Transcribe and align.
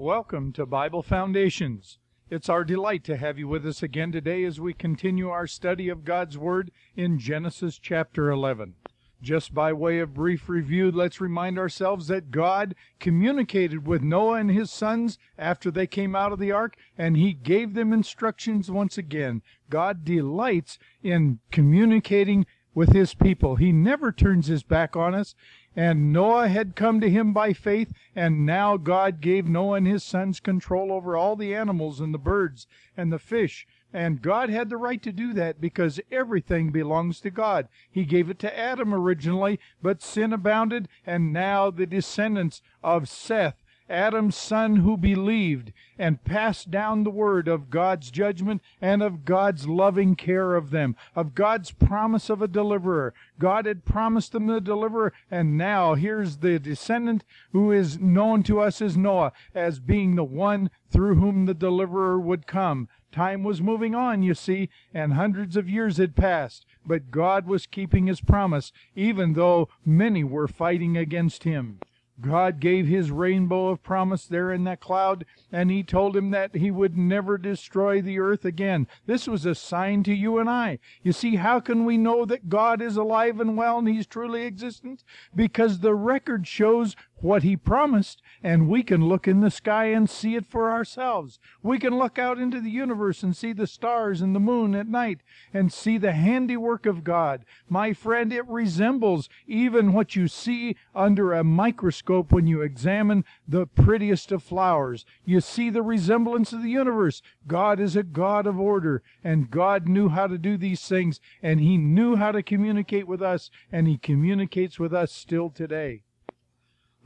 Welcome 0.00 0.52
to 0.52 0.64
Bible 0.64 1.02
Foundations. 1.02 1.98
It's 2.30 2.48
our 2.48 2.62
delight 2.62 3.02
to 3.02 3.16
have 3.16 3.36
you 3.36 3.48
with 3.48 3.66
us 3.66 3.82
again 3.82 4.12
today 4.12 4.44
as 4.44 4.60
we 4.60 4.72
continue 4.72 5.28
our 5.28 5.48
study 5.48 5.88
of 5.88 6.04
God's 6.04 6.38
Word 6.38 6.70
in 6.94 7.18
Genesis 7.18 7.80
chapter 7.80 8.30
11. 8.30 8.74
Just 9.20 9.52
by 9.52 9.72
way 9.72 9.98
of 9.98 10.14
brief 10.14 10.48
review, 10.48 10.92
let's 10.92 11.20
remind 11.20 11.58
ourselves 11.58 12.06
that 12.06 12.30
God 12.30 12.76
communicated 13.00 13.88
with 13.88 14.00
Noah 14.00 14.34
and 14.34 14.52
his 14.52 14.70
sons 14.70 15.18
after 15.36 15.68
they 15.68 15.88
came 15.88 16.14
out 16.14 16.30
of 16.30 16.38
the 16.38 16.52
ark, 16.52 16.76
and 16.96 17.16
he 17.16 17.32
gave 17.32 17.74
them 17.74 17.92
instructions 17.92 18.70
once 18.70 18.98
again. 18.98 19.42
God 19.68 20.04
delights 20.04 20.78
in 21.02 21.40
communicating 21.50 22.46
with 22.72 22.92
his 22.92 23.14
people. 23.14 23.56
He 23.56 23.72
never 23.72 24.12
turns 24.12 24.46
his 24.46 24.62
back 24.62 24.94
on 24.94 25.12
us. 25.12 25.34
And 25.78 26.12
Noah 26.12 26.48
had 26.48 26.74
come 26.74 27.00
to 27.00 27.08
him 27.08 27.32
by 27.32 27.52
faith, 27.52 27.92
and 28.16 28.44
now 28.44 28.76
God 28.76 29.20
gave 29.20 29.46
Noah 29.46 29.76
and 29.76 29.86
his 29.86 30.02
sons 30.02 30.40
control 30.40 30.90
over 30.90 31.16
all 31.16 31.36
the 31.36 31.54
animals 31.54 32.00
and 32.00 32.12
the 32.12 32.18
birds 32.18 32.66
and 32.96 33.12
the 33.12 33.18
fish. 33.20 33.64
And 33.92 34.20
God 34.20 34.50
had 34.50 34.70
the 34.70 34.76
right 34.76 35.00
to 35.00 35.12
do 35.12 35.32
that 35.34 35.60
because 35.60 36.00
everything 36.10 36.72
belongs 36.72 37.20
to 37.20 37.30
God. 37.30 37.68
He 37.88 38.04
gave 38.04 38.28
it 38.28 38.40
to 38.40 38.58
Adam 38.58 38.92
originally, 38.92 39.60
but 39.80 40.02
sin 40.02 40.32
abounded, 40.32 40.88
and 41.06 41.32
now 41.32 41.70
the 41.70 41.86
descendants 41.86 42.60
of 42.82 43.08
Seth 43.08 43.62
Adam's 43.88 44.36
son 44.36 44.76
who 44.76 44.96
believed 44.96 45.72
and 45.98 46.22
passed 46.22 46.70
down 46.70 47.04
the 47.04 47.10
word 47.10 47.48
of 47.48 47.70
God's 47.70 48.10
judgment 48.10 48.60
and 48.80 49.02
of 49.02 49.24
God's 49.24 49.66
loving 49.66 50.14
care 50.14 50.56
of 50.56 50.70
them, 50.70 50.94
of 51.16 51.34
God's 51.34 51.70
promise 51.70 52.28
of 52.28 52.42
a 52.42 52.48
deliverer. 52.48 53.14
God 53.38 53.66
had 53.66 53.84
promised 53.84 54.32
them 54.32 54.46
the 54.46 54.60
deliverer, 54.60 55.12
and 55.30 55.56
now 55.56 55.94
here's 55.94 56.38
the 56.38 56.58
descendant 56.58 57.24
who 57.52 57.72
is 57.72 57.98
known 57.98 58.42
to 58.44 58.60
us 58.60 58.82
as 58.82 58.96
Noah, 58.96 59.32
as 59.54 59.80
being 59.80 60.16
the 60.16 60.24
one 60.24 60.70
through 60.90 61.14
whom 61.14 61.46
the 61.46 61.54
deliverer 61.54 62.20
would 62.20 62.46
come. 62.46 62.88
Time 63.10 63.42
was 63.42 63.62
moving 63.62 63.94
on, 63.94 64.22
you 64.22 64.34
see, 64.34 64.68
and 64.92 65.14
hundreds 65.14 65.56
of 65.56 65.68
years 65.68 65.96
had 65.96 66.14
passed, 66.14 66.66
but 66.84 67.10
God 67.10 67.46
was 67.46 67.66
keeping 67.66 68.06
his 68.06 68.20
promise, 68.20 68.70
even 68.94 69.32
though 69.32 69.68
many 69.84 70.22
were 70.22 70.46
fighting 70.46 70.96
against 70.96 71.44
him. 71.44 71.80
God 72.20 72.58
gave 72.58 72.86
his 72.86 73.10
rainbow 73.10 73.68
of 73.68 73.82
promise 73.82 74.26
there 74.26 74.52
in 74.52 74.64
that 74.64 74.80
cloud, 74.80 75.24
and 75.52 75.70
he 75.70 75.82
told 75.82 76.16
him 76.16 76.30
that 76.30 76.56
he 76.56 76.70
would 76.70 76.96
never 76.96 77.38
destroy 77.38 78.02
the 78.02 78.18
earth 78.18 78.44
again. 78.44 78.88
This 79.06 79.28
was 79.28 79.46
a 79.46 79.54
sign 79.54 80.02
to 80.04 80.12
you 80.12 80.38
and 80.38 80.50
I. 80.50 80.80
You 81.02 81.12
see, 81.12 81.36
how 81.36 81.60
can 81.60 81.84
we 81.84 81.96
know 81.96 82.24
that 82.24 82.48
God 82.48 82.82
is 82.82 82.96
alive 82.96 83.38
and 83.38 83.56
well 83.56 83.78
and 83.78 83.88
he's 83.88 84.06
truly 84.06 84.44
existent? 84.44 85.04
Because 85.34 85.78
the 85.78 85.94
record 85.94 86.46
shows 86.46 86.96
what 87.20 87.42
he 87.42 87.56
promised, 87.56 88.22
and 88.42 88.68
we 88.68 88.82
can 88.82 89.08
look 89.08 89.26
in 89.26 89.40
the 89.40 89.50
sky 89.50 89.86
and 89.86 90.08
see 90.08 90.36
it 90.36 90.46
for 90.46 90.70
ourselves. 90.70 91.38
We 91.62 91.78
can 91.78 91.98
look 91.98 92.18
out 92.18 92.38
into 92.38 92.60
the 92.60 92.70
universe 92.70 93.22
and 93.22 93.36
see 93.36 93.52
the 93.52 93.66
stars 93.66 94.20
and 94.20 94.34
the 94.34 94.40
moon 94.40 94.74
at 94.74 94.86
night 94.86 95.20
and 95.52 95.72
see 95.72 95.98
the 95.98 96.12
handiwork 96.12 96.86
of 96.86 97.04
God. 97.04 97.44
My 97.68 97.92
friend, 97.92 98.32
it 98.32 98.46
resembles 98.46 99.28
even 99.46 99.92
what 99.92 100.14
you 100.14 100.28
see 100.28 100.76
under 100.94 101.32
a 101.32 101.42
microscope 101.42 102.30
when 102.30 102.46
you 102.46 102.62
examine 102.62 103.24
the 103.46 103.66
prettiest 103.66 104.30
of 104.30 104.42
flowers. 104.42 105.04
You 105.24 105.40
see 105.40 105.70
the 105.70 105.82
resemblance 105.82 106.52
of 106.52 106.62
the 106.62 106.70
universe. 106.70 107.22
God 107.46 107.80
is 107.80 107.96
a 107.96 108.02
God 108.02 108.46
of 108.46 108.60
order, 108.60 109.02
and 109.24 109.50
God 109.50 109.88
knew 109.88 110.08
how 110.08 110.26
to 110.26 110.38
do 110.38 110.56
these 110.56 110.86
things, 110.86 111.20
and 111.42 111.60
he 111.60 111.76
knew 111.76 112.16
how 112.16 112.32
to 112.32 112.42
communicate 112.42 113.08
with 113.08 113.22
us, 113.22 113.50
and 113.72 113.88
he 113.88 113.98
communicates 113.98 114.78
with 114.78 114.94
us 114.94 115.12
still 115.12 115.50
today. 115.50 116.02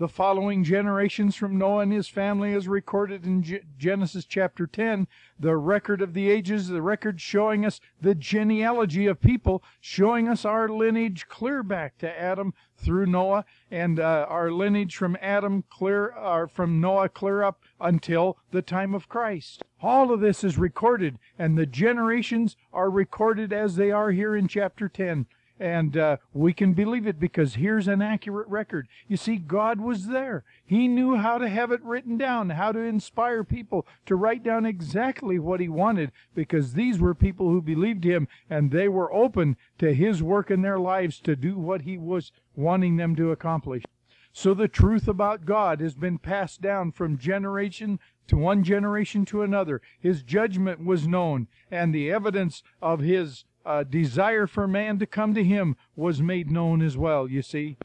The 0.03 0.09
following 0.09 0.65
generations 0.65 1.37
from 1.37 1.57
Noah 1.57 1.83
and 1.83 1.93
his 1.93 2.09
family 2.09 2.55
is 2.55 2.67
recorded 2.67 3.25
in 3.25 3.45
G- 3.45 3.61
Genesis 3.79 4.25
chapter 4.25 4.67
10, 4.67 5.07
the 5.39 5.57
record 5.57 6.03
of 6.03 6.13
the 6.13 6.29
ages, 6.29 6.67
the 6.67 6.83
record 6.83 7.21
showing 7.21 7.65
us 7.65 7.81
the 8.01 8.17
genealogy 8.17 9.07
of 9.07 9.21
people, 9.21 9.63
showing 9.81 10.27
us 10.29 10.45
our 10.45 10.69
lineage 10.69 11.29
clear 11.29 11.63
back 11.63 11.99
to 11.99 12.21
Adam 12.21 12.53
through 12.77 13.07
Noah, 13.07 13.45
and 13.71 14.01
uh, 14.01 14.27
our 14.29 14.51
lineage 14.51 14.97
from 14.97 15.17
Adam 15.21 15.63
clear, 15.71 16.07
or 16.07 16.47
uh, 16.47 16.47
from 16.49 16.81
Noah 16.81 17.09
clear 17.09 17.45
up 17.45 17.63
until 17.81 18.39
the 18.51 18.61
time 18.61 18.97
of 18.97 19.09
Christ. 19.09 19.63
All 19.81 20.13
of 20.13 20.19
this 20.19 20.43
is 20.43 20.59
recorded, 20.59 21.17
and 21.39 21.57
the 21.57 21.65
generations 21.65 22.57
are 22.73 22.91
recorded 22.91 23.53
as 23.53 23.77
they 23.77 23.93
are 23.93 24.11
here 24.11 24.35
in 24.35 24.49
chapter 24.49 24.89
10. 24.89 25.27
And 25.63 25.97
uh, 25.97 26.17
we 26.33 26.53
can 26.53 26.73
believe 26.73 27.07
it 27.07 27.21
because 27.21 27.55
here's 27.55 27.87
an 27.87 28.03
accurate 28.03 28.49
record. 28.49 28.89
You 29.07 29.17
see, 29.17 29.37
God 29.37 29.81
was 29.81 30.09
there. 30.09 30.43
He 30.65 30.89
knew 30.89 31.15
how 31.15 31.39
to 31.39 31.49
have 31.49 31.71
it 31.71 31.85
written 31.85 32.19
down, 32.19 32.51
how 32.51 32.73
to 32.73 32.81
inspire 32.81 33.45
people 33.45 33.87
to 34.07 34.17
write 34.17 34.43
down 34.43 34.67
exactly 34.67 35.39
what 35.39 35.61
He 35.61 35.69
wanted 35.69 36.11
because 36.35 36.73
these 36.73 36.99
were 36.99 37.15
people 37.15 37.49
who 37.49 37.63
believed 37.63 38.03
Him 38.03 38.27
and 38.51 38.73
they 38.73 38.89
were 38.89 39.15
open 39.15 39.57
to 39.79 39.95
His 39.95 40.21
work 40.21 40.51
in 40.51 40.63
their 40.63 40.81
lives 40.81 41.21
to 41.21 41.37
do 41.37 41.57
what 41.57 41.83
He 41.83 41.97
was 41.97 42.33
wanting 42.57 42.97
them 42.97 43.15
to 43.15 43.31
accomplish. 43.31 43.85
So 44.33 44.55
the 44.55 44.67
truth 44.67 45.07
about 45.07 45.45
God 45.45 45.81
has 45.81 45.95
been 45.95 46.19
passed 46.19 46.61
down 46.61 46.91
from 46.91 47.19
generation 47.19 48.01
to 48.27 48.37
one 48.37 48.65
generation 48.65 49.25
to 49.27 49.43
another. 49.43 49.81
His 50.01 50.25
judgment 50.25 50.85
was 50.85 51.07
known, 51.07 51.47
and 51.71 51.95
the 51.95 52.11
evidence 52.11 52.65
of 52.81 52.99
His 52.99 53.45
uh, 53.65 53.85
desire 53.85 54.47
for 54.47 54.67
man 54.67 54.99
to 54.99 55.07
come 55.07 55.35
to 55.35 55.45
him 55.45 55.77
was 55.97 56.23
made 56.23 56.51
known 56.51 56.83
as 56.83 56.97
well, 56.97 57.29
you 57.29 57.43
see. 57.43 57.77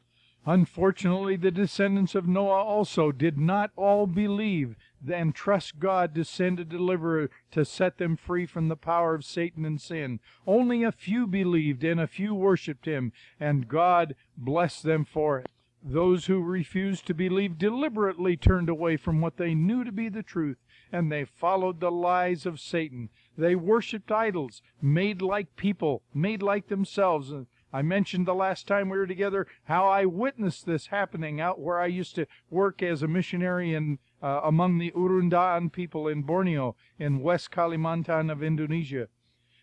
Unfortunately, 0.46 1.36
the 1.36 1.52
descendants 1.52 2.16
of 2.16 2.26
Noah 2.26 2.64
also 2.64 3.12
did 3.12 3.38
not 3.38 3.72
all 3.76 4.08
believe 4.08 4.78
and 5.06 5.36
trust 5.36 5.78
God 5.78 6.16
to 6.16 6.24
send 6.24 6.60
a 6.60 6.66
deliverer 6.66 7.30
to 7.52 7.66
set 7.66 7.98
them 7.98 8.16
free 8.16 8.46
from 8.46 8.70
the 8.70 8.78
power 8.78 9.14
of 9.14 9.26
Satan 9.26 9.66
and 9.66 9.80
sin. 9.80 10.22
Only 10.46 10.84
a 10.84 10.92
few 10.92 11.28
believed 11.28 11.84
and 11.84 12.00
a 12.00 12.08
few 12.08 12.34
worshiped 12.34 12.86
him, 12.86 13.12
and 13.40 13.68
God 13.68 14.16
blessed 14.38 14.84
them 14.84 15.04
for 15.04 15.40
it. 15.40 15.50
Those 15.84 16.26
who 16.26 16.42
refused 16.42 17.06
to 17.08 17.14
believe 17.14 17.58
deliberately 17.58 18.36
turned 18.36 18.70
away 18.70 18.98
from 18.98 19.22
what 19.22 19.38
they 19.38 19.54
knew 19.54 19.84
to 19.84 19.92
be 19.92 20.10
the 20.10 20.24
truth, 20.24 20.58
and 20.92 21.12
they 21.12 21.26
followed 21.26 21.80
the 21.80 21.92
lies 21.92 22.46
of 22.46 22.60
Satan. 22.60 23.10
They 23.38 23.56
worshiped 23.56 24.12
idols, 24.12 24.64
made 24.82 25.22
like 25.22 25.56
people, 25.56 26.02
made 26.14 26.42
like 26.42 26.68
themselves. 26.68 27.32
I 27.72 27.82
mentioned 27.82 28.26
the 28.26 28.34
last 28.34 28.68
time 28.68 28.90
we 28.90 28.98
were 28.98 29.06
together 29.06 29.46
how 29.66 29.88
I 29.88 30.06
witnessed 30.06 30.66
this 30.66 30.88
happening 30.88 31.40
out 31.40 31.60
where 31.60 31.80
I 31.80 31.86
used 31.86 32.16
to 32.16 32.26
work 32.50 32.82
as 32.82 33.04
a 33.04 33.08
missionary 33.08 33.74
in 33.74 34.00
uh, 34.24 34.42
among 34.44 34.80
the 34.80 34.92
Urundaan 34.92 35.72
people 35.72 36.08
in 36.08 36.24
Borneo 36.24 36.76
in 36.98 37.20
West 37.20 37.52
Kalimantan 37.52 38.32
of 38.32 38.42
Indonesia. 38.42 39.10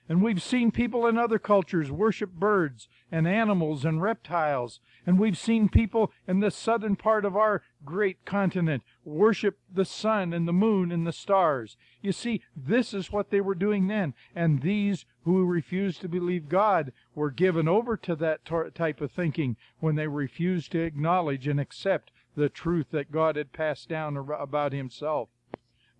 And 0.06 0.22
we've 0.22 0.42
seen 0.42 0.70
people 0.70 1.06
in 1.06 1.16
other 1.16 1.38
cultures 1.38 1.91
worship 1.91 2.32
birds 2.32 2.88
and 3.10 3.26
animals 3.26 3.87
and 3.87 4.03
reptiles. 4.03 4.81
And 5.06 5.19
we've 5.19 5.38
seen 5.38 5.70
people 5.70 6.12
in 6.28 6.41
the 6.41 6.50
southern 6.50 6.94
part 6.94 7.25
of 7.25 7.37
our 7.37 7.62
great 7.87 8.22
continent 8.26 8.82
worship 9.04 9.59
the 9.72 9.87
sun 9.87 10.34
and 10.34 10.47
the 10.47 10.53
moon 10.53 10.93
and 10.93 11.06
the 11.06 11.12
stars. 11.12 11.78
You 12.03 12.12
see, 12.12 12.43
this 12.54 12.93
is 12.93 13.12
what 13.12 13.31
they 13.31 13.41
were 13.41 13.54
doing 13.54 13.87
then. 13.87 14.12
And 14.34 14.60
these 14.60 15.06
who 15.25 15.47
refused 15.47 16.03
to 16.03 16.09
believe 16.09 16.50
God 16.50 16.93
were 17.14 17.31
given 17.31 17.66
over 17.66 17.97
to 17.97 18.14
that 18.16 18.44
type 18.75 19.00
of 19.00 19.10
thinking 19.10 19.56
when 19.81 19.94
they 19.94 20.06
refused 20.06 20.72
to 20.72 20.81
acknowledge 20.81 21.48
and 21.48 21.59
accept 21.59 22.10
the 22.37 22.50
truth 22.50 22.88
that 22.91 23.12
God 23.12 23.37
had 23.37 23.53
passed 23.53 23.88
down 23.88 24.16
about 24.16 24.72
himself. 24.72 25.31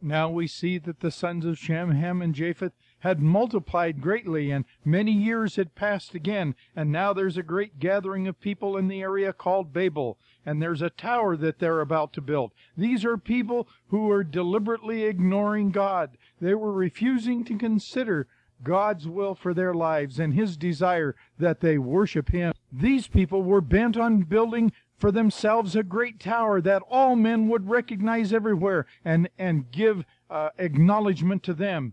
Now 0.03 0.29
we 0.29 0.47
see 0.47 0.77
that 0.79 1.01
the 1.01 1.11
sons 1.11 1.47
of 1.47 1.57
Shem, 1.57 1.93
Ham, 1.93 2.21
and 2.21 2.35
Japheth 2.35 2.75
had 3.05 3.21
multiplied 3.21 4.01
greatly, 4.01 4.51
and 4.51 4.65
many 4.83 5.13
years 5.13 5.57
had 5.57 5.75
passed 5.75 6.15
again, 6.15 6.55
and 6.75 6.91
now 6.91 7.13
there's 7.13 7.37
a 7.37 7.43
great 7.43 7.79
gathering 7.79 8.27
of 8.27 8.41
people 8.41 8.79
in 8.79 8.89
the 8.89 9.03
area 9.03 9.31
called 9.31 9.75
Babel, 9.75 10.17
and 10.47 10.63
there's 10.63 10.81
a 10.81 10.89
tower 10.89 11.37
that 11.37 11.59
they're 11.59 11.83
about 11.83 12.15
to 12.15 12.23
build. 12.23 12.53
These 12.79 13.05
are 13.05 13.19
people 13.19 13.69
who 13.89 14.11
are 14.11 14.25
deliberately 14.25 15.05
ignoring 15.05 15.71
God. 15.71 16.17
They 16.41 16.55
were 16.55 16.73
refusing 16.73 17.45
to 17.45 17.59
consider 17.59 18.27
God's 18.63 19.07
will 19.07 19.35
for 19.35 19.53
their 19.53 19.75
lives 19.75 20.19
and 20.19 20.33
His 20.33 20.57
desire 20.57 21.15
that 21.39 21.61
they 21.61 21.77
worship 21.77 22.31
Him. 22.31 22.55
These 22.73 23.09
people 23.09 23.43
were 23.43 23.61
bent 23.61 23.99
on 23.99 24.23
building 24.23 24.73
for 24.97 25.13
themselves 25.13 25.77
a 25.77 25.83
great 25.83 26.19
tower 26.19 26.63
that 26.63 26.81
all 26.89 27.17
men 27.17 27.49
would 27.49 27.69
recognize 27.69 28.33
everywhere 28.33 28.87
and, 29.05 29.29
and 29.39 29.71
give 29.71 30.07
uh, 30.31 30.49
acknowledgement 30.57 31.43
to 31.43 31.53
them. 31.53 31.93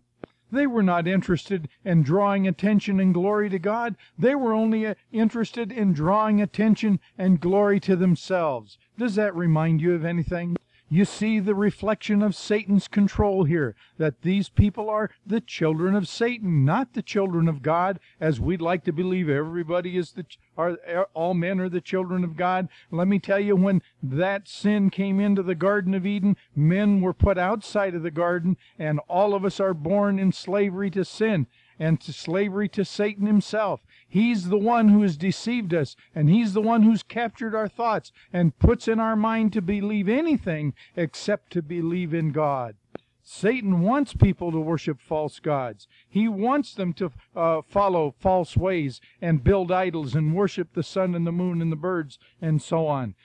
They 0.53 0.67
were 0.67 0.83
not 0.83 1.07
interested 1.07 1.69
in 1.85 2.03
drawing 2.03 2.45
attention 2.45 2.99
and 2.99 3.13
glory 3.13 3.49
to 3.49 3.57
God. 3.57 3.95
They 4.19 4.35
were 4.35 4.51
only 4.51 4.85
uh, 4.85 4.95
interested 5.11 5.71
in 5.71 5.93
drawing 5.93 6.41
attention 6.41 6.99
and 7.17 7.39
glory 7.39 7.79
to 7.79 7.95
themselves. 7.95 8.77
Does 8.97 9.15
that 9.15 9.33
remind 9.33 9.79
you 9.79 9.93
of 9.93 10.03
anything? 10.03 10.57
You 10.93 11.05
see 11.05 11.39
the 11.39 11.55
reflection 11.55 12.21
of 12.21 12.35
Satan's 12.35 12.89
control 12.89 13.45
here, 13.45 13.75
that 13.97 14.23
these 14.23 14.49
people 14.49 14.89
are 14.89 15.09
the 15.25 15.39
children 15.39 15.95
of 15.95 16.05
Satan, 16.05 16.65
not 16.65 16.95
the 16.95 17.01
children 17.01 17.47
of 17.47 17.61
God, 17.61 17.97
as 18.19 18.41
we'd 18.41 18.59
like 18.59 18.83
to 18.83 18.91
believe 18.91 19.29
everybody 19.29 19.95
is 19.95 20.11
the 20.11 20.25
are 20.57 21.07
all 21.13 21.33
men 21.33 21.61
are 21.61 21.69
the 21.69 21.79
children 21.79 22.25
of 22.25 22.35
God. 22.35 22.67
Let 22.91 23.07
me 23.07 23.19
tell 23.19 23.39
you 23.39 23.55
when 23.55 23.81
that 24.03 24.49
sin 24.49 24.89
came 24.89 25.21
into 25.21 25.41
the 25.41 25.55
garden 25.55 25.93
of 25.93 26.05
Eden, 26.05 26.35
men 26.57 26.99
were 26.99 27.13
put 27.13 27.37
outside 27.37 27.95
of 27.95 28.03
the 28.03 28.11
garden 28.11 28.57
and 28.77 28.99
all 29.07 29.33
of 29.33 29.45
us 29.45 29.61
are 29.61 29.73
born 29.73 30.19
in 30.19 30.33
slavery 30.33 30.91
to 30.91 31.05
sin 31.05 31.47
and 31.79 32.01
to 32.01 32.11
slavery 32.11 32.67
to 32.67 32.83
Satan 32.83 33.27
himself. 33.27 33.79
He's 34.11 34.49
the 34.49 34.57
one 34.57 34.89
who 34.89 35.03
has 35.03 35.15
deceived 35.15 35.73
us, 35.73 35.95
and 36.13 36.29
he's 36.29 36.51
the 36.51 36.61
one 36.61 36.83
who's 36.83 37.01
captured 37.01 37.55
our 37.55 37.69
thoughts 37.69 38.11
and 38.33 38.59
puts 38.59 38.89
in 38.89 38.99
our 38.99 39.15
mind 39.15 39.53
to 39.53 39.61
believe 39.61 40.09
anything 40.09 40.73
except 40.97 41.53
to 41.53 41.61
believe 41.61 42.13
in 42.13 42.33
God. 42.33 42.75
Satan 43.23 43.79
wants 43.79 44.13
people 44.13 44.51
to 44.51 44.59
worship 44.59 44.99
false 44.99 45.39
gods. 45.39 45.87
He 46.09 46.27
wants 46.27 46.73
them 46.73 46.91
to 46.95 47.13
uh, 47.33 47.61
follow 47.61 48.13
false 48.19 48.57
ways 48.57 48.99
and 49.21 49.45
build 49.45 49.71
idols 49.71 50.13
and 50.13 50.35
worship 50.35 50.73
the 50.73 50.83
sun 50.83 51.15
and 51.15 51.25
the 51.25 51.31
moon 51.31 51.61
and 51.61 51.71
the 51.71 51.77
birds 51.77 52.19
and 52.41 52.61
so 52.61 52.87
on. 52.87 53.15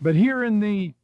But 0.00 0.14
here 0.14 0.44
in 0.44 0.60
the 0.60 0.94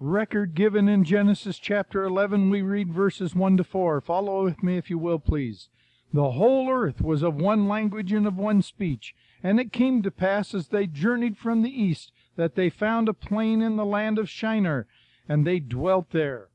record 0.00 0.56
given 0.56 0.88
in 0.88 1.04
Genesis 1.04 1.56
chapter 1.56 2.02
11, 2.02 2.50
we 2.50 2.62
read 2.62 2.92
verses 2.92 3.32
1 3.32 3.58
to 3.58 3.62
4. 3.62 4.00
Follow 4.00 4.42
with 4.42 4.60
me 4.60 4.76
if 4.76 4.90
you 4.90 4.98
will, 4.98 5.20
please. 5.20 5.68
The 6.12 6.32
whole 6.32 6.68
earth 6.70 7.00
was 7.00 7.22
of 7.22 7.36
one 7.36 7.68
language 7.68 8.12
and 8.12 8.26
of 8.26 8.36
one 8.36 8.62
speech. 8.62 9.14
And 9.42 9.58
it 9.60 9.72
came 9.72 10.02
to 10.02 10.10
pass 10.10 10.54
as 10.54 10.68
they 10.68 10.86
journeyed 10.86 11.38
from 11.38 11.62
the 11.62 11.70
east 11.70 12.12
that 12.36 12.54
they 12.54 12.68
found 12.68 13.08
a 13.08 13.14
plain 13.14 13.62
in 13.62 13.76
the 13.76 13.84
land 13.84 14.18
of 14.18 14.28
Shinar, 14.28 14.86
and 15.28 15.46
they 15.46 15.60
dwelt 15.60 16.10
there. 16.10 16.48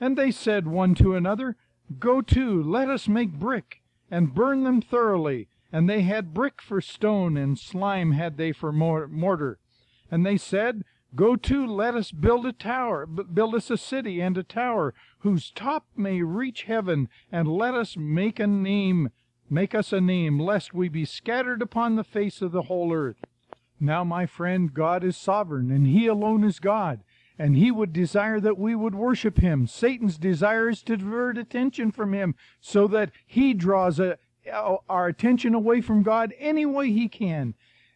And 0.00 0.16
they 0.16 0.30
said 0.30 0.66
one 0.66 0.94
to 0.96 1.14
another, 1.14 1.56
Go 1.98 2.20
to, 2.22 2.62
let 2.62 2.88
us 2.88 3.08
make 3.08 3.32
brick, 3.32 3.82
and 4.10 4.34
burn 4.34 4.64
them 4.64 4.80
thoroughly. 4.80 5.48
And 5.72 5.88
they 5.88 6.02
had 6.02 6.34
brick 6.34 6.62
for 6.62 6.80
stone, 6.80 7.36
and 7.36 7.58
slime 7.58 8.12
had 8.12 8.36
they 8.36 8.52
for 8.52 8.72
mortar. 8.72 9.58
And 10.10 10.24
they 10.24 10.36
said, 10.38 10.82
Go 11.14 11.36
to, 11.36 11.66
let 11.66 11.94
us 11.94 12.12
build 12.12 12.44
a 12.44 12.52
tower, 12.52 13.06
build 13.06 13.54
us 13.54 13.70
a 13.70 13.76
city 13.76 14.20
and 14.20 14.36
a 14.36 14.42
tower, 14.42 14.92
whose 15.20 15.50
top 15.50 15.86
may 15.96 16.22
reach 16.22 16.64
heaven, 16.64 17.08
and 17.32 17.48
let 17.48 17.74
us 17.74 17.96
make 17.96 18.38
a 18.38 18.46
name, 18.46 19.10
make 19.48 19.74
us 19.74 19.92
a 19.92 20.00
name, 20.00 20.38
lest 20.38 20.74
we 20.74 20.88
be 20.88 21.04
scattered 21.04 21.62
upon 21.62 21.96
the 21.96 22.04
face 22.04 22.42
of 22.42 22.52
the 22.52 22.62
whole 22.62 22.92
earth. 22.92 23.24
Now, 23.80 24.04
my 24.04 24.26
friend, 24.26 24.74
God 24.74 25.02
is 25.02 25.16
sovereign, 25.16 25.70
and 25.70 25.86
He 25.86 26.06
alone 26.06 26.44
is 26.44 26.60
God, 26.60 27.00
and 27.38 27.56
He 27.56 27.70
would 27.70 27.92
desire 27.92 28.38
that 28.40 28.58
we 28.58 28.74
would 28.74 28.94
worship 28.94 29.38
Him. 29.38 29.66
Satan's 29.66 30.18
desire 30.18 30.68
is 30.68 30.82
to 30.82 30.96
divert 30.96 31.38
attention 31.38 31.90
from 31.90 32.12
Him, 32.12 32.34
so 32.60 32.86
that 32.88 33.12
he 33.26 33.54
draws 33.54 33.98
a, 33.98 34.18
our 34.52 35.06
attention 35.06 35.54
away 35.54 35.80
from 35.80 36.02
God 36.02 36.34
any 36.38 36.66
way 36.66 36.90
he 36.90 37.08
can. 37.08 37.54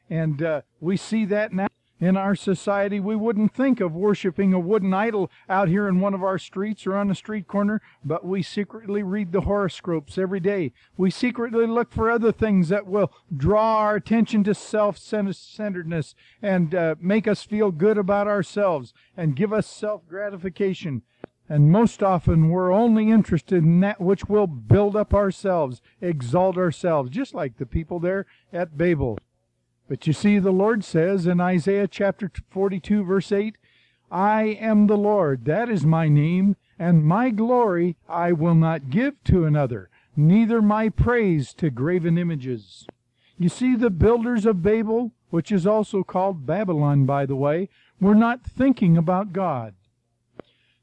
And 0.09 0.43
uh, 0.43 0.63
we 0.81 0.97
see 0.97 1.25
that 1.27 1.53
now 1.53 1.69
in 2.03 2.17
our 2.17 2.35
society, 2.35 2.99
we 2.99 3.15
wouldn't 3.15 3.55
think 3.55 3.81
of 3.81 3.95
worshiping 3.95 4.53
a 4.53 4.59
wooden 4.59 4.93
idol 4.93 5.31
out 5.49 5.69
here 5.69 5.87
in 5.87 6.01
one 6.01 6.15
of 6.15 6.25
our 6.25 6.37
streets 6.37 6.85
or 6.85 6.97
on 6.97 7.09
a 7.13 7.15
street 7.15 7.47
corner, 7.47 7.81
but 8.05 8.27
we 8.27 8.43
secretly 8.43 9.05
read 9.05 9.31
the 9.31 9.43
horoscopes 9.43 10.19
every 10.19 10.41
day. 10.41 10.73
We 10.97 11.13
secretly 11.13 11.65
look 11.65 11.93
for 11.93 12.11
other 12.11 12.33
things 12.33 12.71
that 12.71 12.89
will 12.89 13.13
draw 13.35 13.77
our 13.77 13.95
attention 13.95 14.43
to 14.45 14.55
self 14.55 14.99
centeredness 14.99 16.17
and 16.43 16.75
uh, 16.75 16.97
make 16.99 17.29
us 17.29 17.45
feel 17.45 17.71
good 17.71 17.97
about 17.97 18.27
ourselves 18.27 18.93
and 19.17 19.37
give 19.37 19.53
us 19.53 19.69
self 19.69 20.05
gratification. 20.09 21.03
And 21.49 21.71
most 21.71 22.03
often 22.03 22.49
we're 22.49 22.73
only 22.73 23.11
interested 23.11 23.63
in 23.63 23.79
that 23.81 24.01
which 24.01 24.25
will 24.25 24.49
build 24.49 24.97
up 24.97 25.15
ourselves, 25.15 25.81
exalt 26.01 26.57
ourselves, 26.59 27.11
just 27.11 27.33
like 27.33 27.59
the 27.59 27.67
people 27.67 28.01
there 28.01 28.27
at 28.53 28.77
Babel. 28.77 29.19
But 29.93 30.07
you 30.07 30.15
see, 30.15 30.39
the 30.39 30.53
Lord 30.53 30.85
says 30.85 31.27
in 31.27 31.39
Isaiah 31.39 31.87
chapter 31.87 32.33
42, 32.49 33.05
verse 33.05 33.31
8, 33.31 33.59
I 34.11 34.45
am 34.59 34.87
the 34.87 34.97
Lord, 34.97 35.45
that 35.45 35.69
is 35.69 35.85
my 35.85 36.09
name, 36.09 36.57
and 36.79 37.05
my 37.05 37.29
glory 37.29 37.99
I 38.09 38.33
will 38.33 38.55
not 38.55 38.89
give 38.89 39.23
to 39.25 39.45
another, 39.45 39.91
neither 40.17 40.63
my 40.63 40.89
praise 40.89 41.53
to 41.59 41.69
graven 41.69 42.17
images. 42.17 42.87
You 43.37 43.51
see, 43.51 43.77
the 43.77 43.91
builders 43.91 44.47
of 44.47 44.63
Babel, 44.63 45.13
which 45.29 45.53
is 45.53 45.67
also 45.67 46.03
called 46.03 46.47
Babylon, 46.47 47.05
by 47.05 47.27
the 47.27 47.37
way, 47.37 47.69
were 48.01 48.15
not 48.15 48.43
thinking 48.43 48.97
about 48.97 49.35
God. 49.35 49.75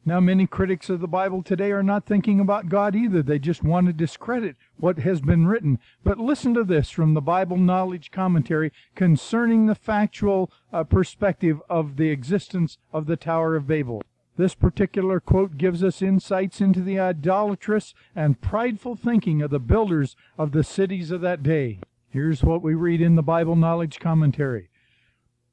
Now, 0.10 0.20
many 0.20 0.48
critics 0.48 0.90
of 0.90 1.02
the 1.02 1.08
Bible 1.08 1.44
today 1.44 1.72
are 1.72 1.84
not 1.84 2.08
thinking 2.08 2.40
about 2.40 2.68
God 2.68 2.96
either. 2.96 3.22
They 3.22 3.38
just 3.38 3.62
want 3.62 3.86
to 3.86 3.94
discredit 3.94 4.56
what 4.78 4.98
has 4.98 5.22
been 5.22 5.46
written. 5.46 5.78
But 6.04 6.18
listen 6.18 6.56
to 6.56 6.64
this 6.64 6.90
from 6.90 7.14
the 7.14 7.22
Bible 7.22 7.58
Knowledge 7.58 8.10
Commentary 8.10 8.74
concerning 8.96 9.68
the 9.68 9.76
factual 9.76 10.50
uh, 10.74 10.84
perspective 10.84 11.62
of 11.70 11.98
the 11.98 12.10
existence 12.10 12.80
of 12.92 13.06
the 13.06 13.18
Tower 13.18 13.56
of 13.56 13.68
Babel. 13.68 14.02
This 14.36 14.56
particular 14.56 15.20
quote 15.20 15.60
gives 15.60 15.84
us 15.84 16.02
insights 16.02 16.60
into 16.60 16.82
the 16.82 17.00
idolatrous 17.00 17.94
and 18.16 18.42
prideful 18.42 18.96
thinking 18.96 19.44
of 19.44 19.52
the 19.52 19.60
builders 19.60 20.16
of 20.40 20.54
the 20.54 20.64
cities 20.64 21.12
of 21.12 21.22
that 21.22 21.44
day. 21.44 21.82
Here's 22.10 22.44
what 22.44 22.64
we 22.64 22.74
read 22.74 23.00
in 23.00 23.14
the 23.14 23.22
Bible 23.22 23.56
Knowledge 23.56 24.00
Commentary. 24.00 24.72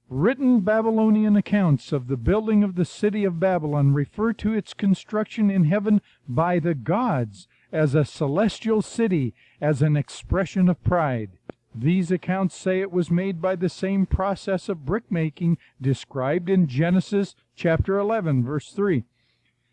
Written 0.08 0.60
Babylonian 0.60 1.34
accounts 1.34 1.90
of 1.90 2.06
the 2.06 2.16
building 2.16 2.62
of 2.62 2.76
the 2.76 2.84
city 2.84 3.24
of 3.24 3.40
Babylon 3.40 3.92
refer 3.92 4.32
to 4.34 4.52
its 4.54 4.72
construction 4.72 5.50
in 5.50 5.64
heaven 5.64 6.00
by 6.28 6.60
the 6.60 6.74
gods 6.74 7.48
as 7.72 7.92
a 7.94 8.04
celestial 8.04 8.82
city, 8.82 9.34
as 9.60 9.82
an 9.82 9.96
expression 9.96 10.68
of 10.68 10.82
pride. 10.84 11.30
These 11.74 12.12
accounts 12.12 12.54
say 12.54 12.80
it 12.80 12.92
was 12.92 13.10
made 13.10 13.42
by 13.42 13.56
the 13.56 13.68
same 13.68 14.06
process 14.06 14.68
of 14.68 14.86
brickmaking 14.86 15.58
described 15.82 16.48
in 16.48 16.68
Genesis 16.68 17.34
chapter 17.56 17.98
11, 17.98 18.44
verse 18.44 18.70
3, 18.70 19.02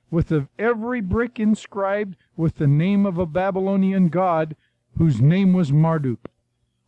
with 0.10 0.30
the, 0.30 0.48
every 0.58 1.00
brick 1.00 1.40
inscribed 1.40 2.16
with 2.36 2.56
the 2.56 2.68
name 2.68 3.06
of 3.06 3.20
a 3.20 3.28
Babylonian 3.28 4.10
god 4.10 4.56
whose 4.98 5.22
name 5.22 5.54
was 5.54 5.72
Marduk. 5.72 6.28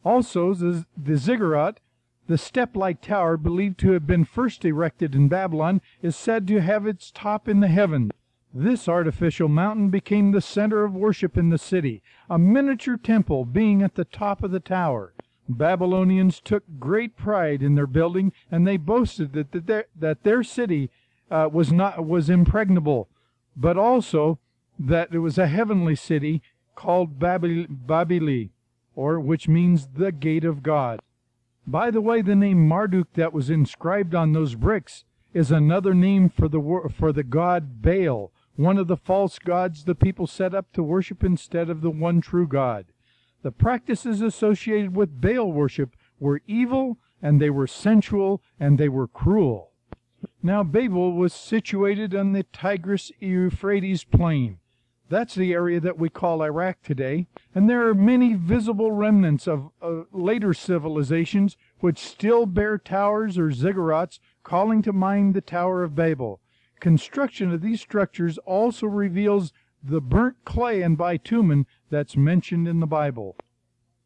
Also, 0.04 0.54
the 0.54 1.18
ziggurat 1.18 1.80
the 2.28 2.38
step-like 2.38 3.02
tower, 3.02 3.38
believed 3.38 3.78
to 3.80 3.92
have 3.92 4.08
been 4.08 4.26
first 4.26 4.66
erected 4.66 5.14
in 5.14 5.28
Babylon, 5.28 5.82
is 6.02 6.16
said 6.16 6.48
to 6.48 6.62
have 6.62 6.88
its 6.88 7.12
top 7.12 7.48
in 7.48 7.60
the 7.60 7.68
heavens. 7.68 8.12
This 8.54 8.88
artificial 8.88 9.50
mountain 9.50 9.90
became 9.90 10.32
the 10.32 10.42
center 10.42 10.84
of 10.84 10.96
worship 10.96 11.38
in 11.38 11.50
the 11.50 11.58
city, 11.58 12.02
a 12.30 12.40
miniature 12.40 12.98
temple 12.98 13.44
being 13.46 13.84
at 13.84 13.96
the 13.96 14.06
top 14.06 14.44
of 14.44 14.52
the 14.52 14.62
tower. 14.62 15.14
Babylonians 15.50 16.40
took 16.40 16.64
great 16.80 17.16
pride 17.18 17.62
in 17.62 17.76
their 17.76 17.86
building, 17.86 18.32
and 18.50 18.66
they 18.66 18.78
boasted 18.78 19.34
that 19.34 19.68
their, 19.68 19.86
that 19.96 20.24
their 20.24 20.42
city 20.42 20.90
uh, 21.30 21.50
was 21.52 21.72
not 21.72 22.06
was 22.06 22.30
impregnable, 22.30 23.10
but 23.56 23.78
also 23.78 24.40
that 24.80 25.14
it 25.14 25.20
was 25.20 25.38
a 25.38 25.48
heavenly 25.48 25.96
city 25.96 26.42
called 26.76 27.20
Babili, 27.20 28.50
or 28.96 29.20
which 29.20 29.48
means 29.48 29.90
the 29.96 30.12
gate 30.12 30.46
of 30.46 30.64
God. 30.64 31.02
By 31.68 31.90
the 31.90 32.02
way, 32.02 32.22
the 32.22 32.36
name 32.36 32.68
Marduk 32.68 33.14
that 33.14 33.34
was 33.34 33.50
inscribed 33.50 34.14
on 34.14 34.34
those 34.34 34.56
bricks 34.56 35.04
is 35.34 35.52
another 35.52 35.94
name 35.94 36.30
for 36.30 36.48
the 36.48 36.90
for 36.96 37.12
the 37.12 37.24
god 37.24 37.82
Baal, 37.82 38.32
one 38.56 38.78
of 38.78 38.88
the 38.88 38.98
false 38.98 39.40
gods 39.40 39.84
the 39.84 39.96
people 39.96 40.28
set 40.28 40.54
up 40.54 40.72
to 40.74 40.84
worship 40.84 41.24
instead 41.24 41.70
of 41.70 41.82
the 41.82 41.90
one 41.90 42.22
true 42.22 42.48
God. 42.48 42.86
The 43.42 43.52
practices 43.52 44.22
associated 44.22 44.96
with 44.96 45.20
Baal 45.20 45.52
worship 45.52 45.96
were 46.20 46.42
evil 46.48 47.00
and 47.22 47.42
they 47.42 47.50
were 47.50 47.68
sensual 47.68 48.42
and 48.60 48.78
they 48.78 48.90
were 48.90 49.08
cruel. 49.08 49.72
Now 50.44 50.64
Babel 50.64 51.14
was 51.14 51.34
situated 51.34 52.14
on 52.14 52.34
the 52.34 52.44
Tigris 52.44 53.12
Euphrates 53.20 54.04
plain. 54.04 54.60
That's 55.08 55.36
the 55.36 55.54
area 55.54 55.80
that 55.82 56.00
we 56.00 56.10
call 56.10 56.42
Iraq 56.42 56.82
today, 56.82 57.28
and 57.54 57.70
there 57.70 57.88
are 57.88 57.94
many 57.94 58.34
visible 58.34 58.92
remnants 58.92 59.48
of 59.48 59.70
uh, 59.80 60.04
later 60.12 60.54
civilizations 60.54 61.58
which 61.80 62.00
still 62.00 62.48
bear 62.48 62.80
towers 62.80 63.38
or 63.38 63.50
ziggurats, 63.50 64.20
calling 64.42 64.82
to 64.82 64.92
mind 64.92 65.36
the 65.36 65.42
Tower 65.42 65.84
of 65.84 65.94
Babel. 65.94 66.40
Construction 66.80 67.52
of 67.52 67.62
these 67.62 67.82
structures 67.82 68.40
also 68.40 68.88
reveals 68.88 69.54
the 69.84 70.02
burnt 70.02 70.38
clay 70.44 70.82
and 70.82 70.98
bitumen 70.98 71.68
that's 71.92 72.18
mentioned 72.18 72.68
in 72.68 72.80
the 72.80 72.88
Bible. 72.88 73.36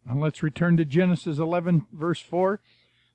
Now 0.05 0.17
let's 0.17 0.43
return 0.43 0.75
to 0.77 0.85
Genesis 0.85 1.37
11, 1.37 1.87
verse 1.93 2.19
4. 2.19 2.59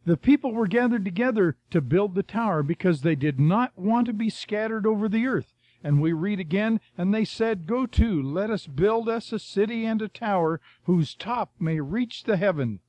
The 0.06 0.16
people 0.16 0.52
were 0.52 0.66
gathered 0.66 1.04
together 1.04 1.56
to 1.70 1.80
build 1.80 2.14
the 2.14 2.22
tower 2.22 2.62
because 2.62 3.00
they 3.00 3.14
did 3.14 3.38
not 3.38 3.78
want 3.78 4.06
to 4.06 4.12
be 4.12 4.30
scattered 4.30 4.86
over 4.86 5.08
the 5.08 5.26
earth. 5.26 5.53
And 5.84 6.00
we 6.00 6.14
read 6.14 6.40
again, 6.40 6.80
and 6.96 7.12
they 7.12 7.26
said, 7.26 7.66
Go 7.66 7.84
to, 7.84 8.22
let 8.22 8.48
us 8.48 8.66
build 8.66 9.06
us 9.06 9.32
a 9.32 9.38
city 9.38 9.84
and 9.84 10.00
a 10.00 10.08
tower, 10.08 10.58
whose 10.84 11.14
top 11.14 11.52
may 11.60 11.78
reach 11.78 12.24
the 12.24 12.38
heaven. 12.38 12.80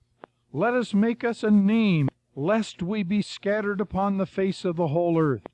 Let 0.53 0.73
us 0.73 0.93
make 0.93 1.25
us 1.25 1.43
a 1.43 1.51
name, 1.51 2.07
lest 2.37 2.81
we 2.81 3.03
be 3.03 3.21
scattered 3.21 3.81
upon 3.81 4.15
the 4.15 4.25
face 4.25 4.63
of 4.63 4.77
the 4.77 4.87
whole 4.87 5.19
earth. 5.19 5.45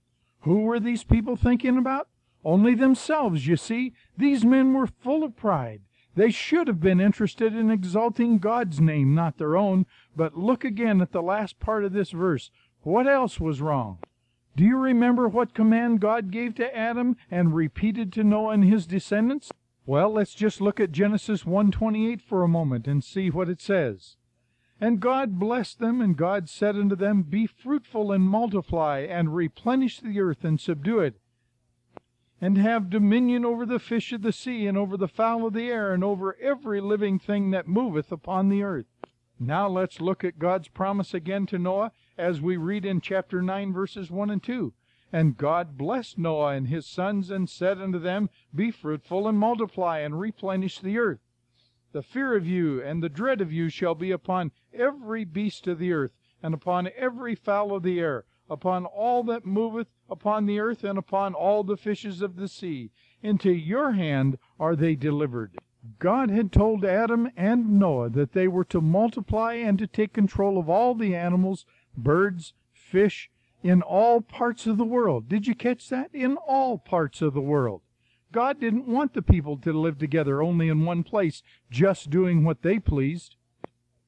Who 0.41 0.61
were 0.61 0.79
these 0.79 1.03
people 1.03 1.35
thinking 1.35 1.79
about? 1.79 2.07
Only 2.45 2.75
themselves, 2.75 3.47
you 3.47 3.57
see. 3.57 3.93
These 4.15 4.45
men 4.45 4.73
were 4.73 4.85
full 4.87 5.23
of 5.23 5.35
pride. 5.35 5.81
They 6.13 6.29
should 6.29 6.67
have 6.67 6.79
been 6.79 7.01
interested 7.01 7.55
in 7.55 7.71
exalting 7.71 8.37
God's 8.37 8.79
name, 8.79 9.15
not 9.15 9.39
their 9.39 9.57
own. 9.57 9.87
But 10.15 10.37
look 10.37 10.63
again 10.63 11.01
at 11.01 11.11
the 11.11 11.23
last 11.23 11.59
part 11.59 11.85
of 11.85 11.93
this 11.93 12.11
verse. 12.11 12.51
What 12.83 13.07
else 13.07 13.39
was 13.39 13.61
wrong? 13.61 13.97
Do 14.55 14.65
you 14.65 14.77
remember 14.77 15.27
what 15.27 15.53
command 15.53 16.01
God 16.01 16.29
gave 16.29 16.55
to 16.55 16.75
Adam 16.75 17.15
and 17.29 17.55
repeated 17.55 18.11
to 18.13 18.23
Noah 18.23 18.53
and 18.53 18.65
his 18.65 18.85
descendants? 18.85 19.51
Well, 19.85 20.11
let's 20.11 20.33
just 20.33 20.59
look 20.59 20.79
at 20.79 20.91
Genesis 20.91 21.45
1:28 21.45 22.21
for 22.21 22.43
a 22.43 22.49
moment 22.49 22.87
and 22.87 23.03
see 23.03 23.29
what 23.29 23.49
it 23.49 23.61
says. 23.61 24.17
And 24.79 24.99
God 24.99 25.39
blessed 25.39 25.79
them, 25.79 26.01
and 26.01 26.17
God 26.17 26.49
said 26.49 26.75
unto 26.75 26.95
them, 26.95 27.21
Be 27.21 27.45
fruitful 27.45 28.11
and 28.11 28.23
multiply, 28.23 28.99
and 28.99 29.35
replenish 29.35 29.99
the 29.99 30.19
earth 30.19 30.43
and 30.43 30.59
subdue 30.59 30.99
it, 30.99 31.19
and 32.41 32.57
have 32.57 32.89
dominion 32.89 33.45
over 33.45 33.65
the 33.65 33.79
fish 33.79 34.11
of 34.11 34.23
the 34.23 34.33
sea, 34.33 34.65
and 34.65 34.77
over 34.77 34.97
the 34.97 35.07
fowl 35.07 35.45
of 35.45 35.53
the 35.53 35.69
air, 35.69 35.93
and 35.93 36.03
over 36.03 36.35
every 36.41 36.81
living 36.81 37.19
thing 37.19 37.51
that 37.51 37.67
moveth 37.67 38.11
upon 38.11 38.49
the 38.49 38.63
earth. 38.63 38.87
Now 39.39 39.67
let's 39.67 40.01
look 40.01 40.23
at 40.23 40.39
God's 40.39 40.67
promise 40.67 41.13
again 41.13 41.45
to 41.47 41.59
Noah 41.59 41.91
as 42.17 42.41
we 42.41 42.57
read 42.57 42.85
in 42.85 43.01
chapter 43.01 43.41
9, 43.41 43.73
verses 43.73 44.11
1 44.11 44.29
and 44.29 44.43
2. 44.43 44.73
And 45.13 45.37
God 45.37 45.77
blessed 45.77 46.17
Noah 46.17 46.53
and 46.53 46.67
his 46.67 46.85
sons, 46.85 47.29
and 47.29 47.49
said 47.49 47.79
unto 47.79 47.99
them, 47.99 48.29
Be 48.55 48.71
fruitful 48.71 49.27
and 49.27 49.37
multiply, 49.37 49.99
and 49.99 50.19
replenish 50.19 50.79
the 50.79 50.97
earth. 50.97 51.19
The 51.91 52.01
fear 52.01 52.35
of 52.35 52.47
you 52.47 52.81
and 52.81 53.03
the 53.03 53.09
dread 53.09 53.41
of 53.41 53.51
you 53.51 53.67
shall 53.67 53.95
be 53.95 54.11
upon 54.11 54.51
every 54.73 55.25
beast 55.25 55.67
of 55.67 55.79
the 55.79 55.91
earth, 55.91 56.13
and 56.41 56.53
upon 56.53 56.89
every 56.95 57.35
fowl 57.35 57.75
of 57.75 57.83
the 57.83 57.99
air, 57.99 58.23
upon 58.49 58.85
all 58.85 59.23
that 59.23 59.45
moveth 59.45 59.89
upon 60.09 60.45
the 60.45 60.59
earth, 60.59 60.83
and 60.85 60.97
upon 60.97 61.33
all 61.33 61.63
the 61.63 61.75
fishes 61.75 62.21
of 62.21 62.37
the 62.37 62.47
sea. 62.47 62.91
Into 63.21 63.51
your 63.51 63.91
hand 63.91 64.37
are 64.59 64.75
they 64.75 64.95
delivered. 64.95 65.57
God 65.99 66.29
had 66.29 66.51
told 66.51 66.85
Adam 66.85 67.29
and 67.35 67.79
Noah 67.79 68.09
that 68.11 68.33
they 68.33 68.47
were 68.47 68.65
to 68.65 68.81
multiply 68.81 69.55
and 69.55 69.77
to 69.79 69.87
take 69.87 70.13
control 70.13 70.57
of 70.57 70.69
all 70.69 70.95
the 70.95 71.15
animals, 71.15 71.65
birds, 71.95 72.53
fish, 72.73 73.29
in 73.63 73.81
all 73.81 74.21
parts 74.21 74.65
of 74.65 74.77
the 74.77 74.85
world. 74.85 75.29
Did 75.29 75.47
you 75.47 75.55
catch 75.55 75.89
that? 75.89 76.09
In 76.13 76.37
all 76.37 76.77
parts 76.77 77.21
of 77.21 77.33
the 77.33 77.41
world. 77.41 77.81
God 78.31 78.59
didn't 78.59 78.87
want 78.87 79.13
the 79.13 79.21
people 79.21 79.57
to 79.57 79.73
live 79.73 79.97
together 79.97 80.41
only 80.41 80.69
in 80.69 80.85
one 80.85 81.03
place, 81.03 81.43
just 81.69 82.09
doing 82.09 82.43
what 82.43 82.61
they 82.61 82.79
pleased. 82.79 83.35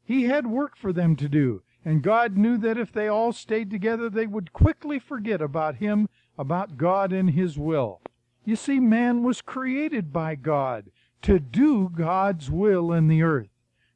He 0.03 0.23
had 0.23 0.47
work 0.47 0.77
for 0.77 0.93
them 0.93 1.15
to 1.17 1.27
do, 1.27 1.61
and 1.83 2.01
God 2.01 2.37
knew 2.37 2.57
that 2.57 2.77
if 2.77 2.91
they 2.91 3.07
all 3.07 3.33
stayed 3.33 3.69
together, 3.69 4.09
they 4.09 4.27
would 4.27 4.53
quickly 4.53 4.99
forget 4.99 5.41
about 5.41 5.75
Him, 5.75 6.07
about 6.37 6.77
God 6.77 7.11
and 7.11 7.31
His 7.31 7.57
will. 7.57 8.01
You 8.45 8.55
see, 8.55 8.79
man 8.79 9.23
was 9.23 9.41
created 9.41 10.11
by 10.11 10.35
God 10.35 10.89
to 11.21 11.39
do 11.39 11.89
God's 11.89 12.49
will 12.49 12.91
in 12.91 13.07
the 13.07 13.23
earth. 13.23 13.49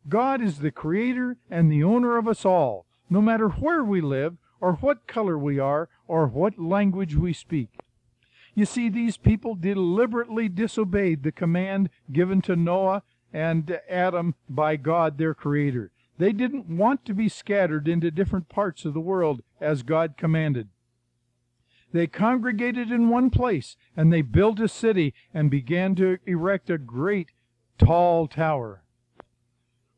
God 0.08 0.41
is 0.41 0.60
the 0.60 0.72
creator 0.72 1.38
and 1.50 1.70
the 1.70 1.84
owner 1.84 2.17
of 2.17 2.27
us 2.27 2.46
all, 2.46 2.86
no 3.10 3.22
matter 3.22 3.50
where 3.50 3.84
we 3.84 4.02
live, 4.02 4.38
or 4.60 4.74
what 4.74 5.08
color 5.08 5.38
we 5.38 5.60
are, 5.60 5.90
or 6.08 6.28
what 6.28 6.60
language 6.60 7.16
we 7.16 7.34
speak. 7.34 7.70
You 8.56 8.66
see, 8.66 8.90
these 8.90 9.18
people 9.18 9.54
deliberately 9.54 10.50
disobeyed 10.50 11.22
the 11.22 11.32
command 11.32 11.90
given 12.12 12.42
to 12.42 12.56
Noah 12.56 13.04
and 13.32 13.80
Adam 13.88 14.34
by 14.50 14.78
God, 14.78 15.18
their 15.18 15.36
Creator. 15.36 15.92
They 16.18 16.34
didn't 16.34 16.66
want 16.66 17.06
to 17.06 17.14
be 17.14 17.30
scattered 17.30 17.88
into 17.88 18.10
different 18.10 18.50
parts 18.50 18.84
of 18.84 18.96
the 18.96 19.00
world 19.00 19.44
as 19.62 19.84
God 19.84 20.16
commanded. 20.18 20.70
They 21.94 22.08
congregated 22.08 22.92
in 22.92 23.10
one 23.10 23.30
place, 23.30 23.78
and 23.96 24.12
they 24.12 24.22
built 24.22 24.60
a 24.60 24.68
city 24.68 25.14
and 25.34 25.52
began 25.52 25.96
to 25.96 26.18
erect 26.26 26.70
a 26.70 26.78
great, 26.78 27.30
tall 27.78 28.28
tower. 28.28 28.84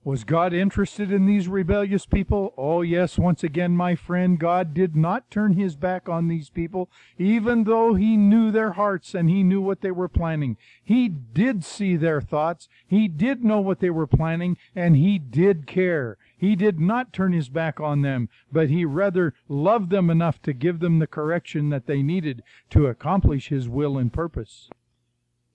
Was 0.01 0.23
God 0.23 0.53
interested 0.53 1.11
in 1.11 1.25
these 1.25 1.49
rebellious 1.49 2.05
people? 2.05 2.53
Oh, 2.57 2.81
yes, 2.81 3.19
once 3.19 3.43
again, 3.43 3.75
my 3.75 3.95
friend, 3.95 4.39
God 4.39 4.73
did 4.73 4.95
not 4.95 5.29
turn 5.29 5.53
his 5.53 5.75
back 5.75 6.07
on 6.07 6.29
these 6.29 6.49
people, 6.49 6.89
even 7.17 7.65
though 7.65 7.95
he 7.95 8.15
knew 8.15 8.49
their 8.49 8.71
hearts 8.71 9.13
and 9.13 9.29
he 9.29 9.43
knew 9.43 9.59
what 9.59 9.81
they 9.81 9.91
were 9.91 10.07
planning. 10.07 10.55
He 10.81 11.09
did 11.09 11.65
see 11.65 11.97
their 11.97 12.21
thoughts, 12.21 12.69
he 12.87 13.09
did 13.09 13.43
know 13.43 13.59
what 13.59 13.81
they 13.81 13.89
were 13.89 14.07
planning, 14.07 14.55
and 14.73 14.95
he 14.95 15.19
did 15.19 15.67
care. 15.67 16.17
He 16.37 16.55
did 16.55 16.79
not 16.79 17.11
turn 17.11 17.33
his 17.33 17.49
back 17.49 17.81
on 17.81 18.01
them, 18.01 18.29
but 18.49 18.69
he 18.69 18.85
rather 18.85 19.33
loved 19.49 19.89
them 19.89 20.09
enough 20.09 20.41
to 20.43 20.53
give 20.53 20.79
them 20.79 20.99
the 20.99 21.07
correction 21.07 21.69
that 21.71 21.87
they 21.87 22.01
needed 22.01 22.41
to 22.69 22.87
accomplish 22.87 23.49
his 23.49 23.67
will 23.67 23.97
and 23.97 24.13
purpose. 24.13 24.69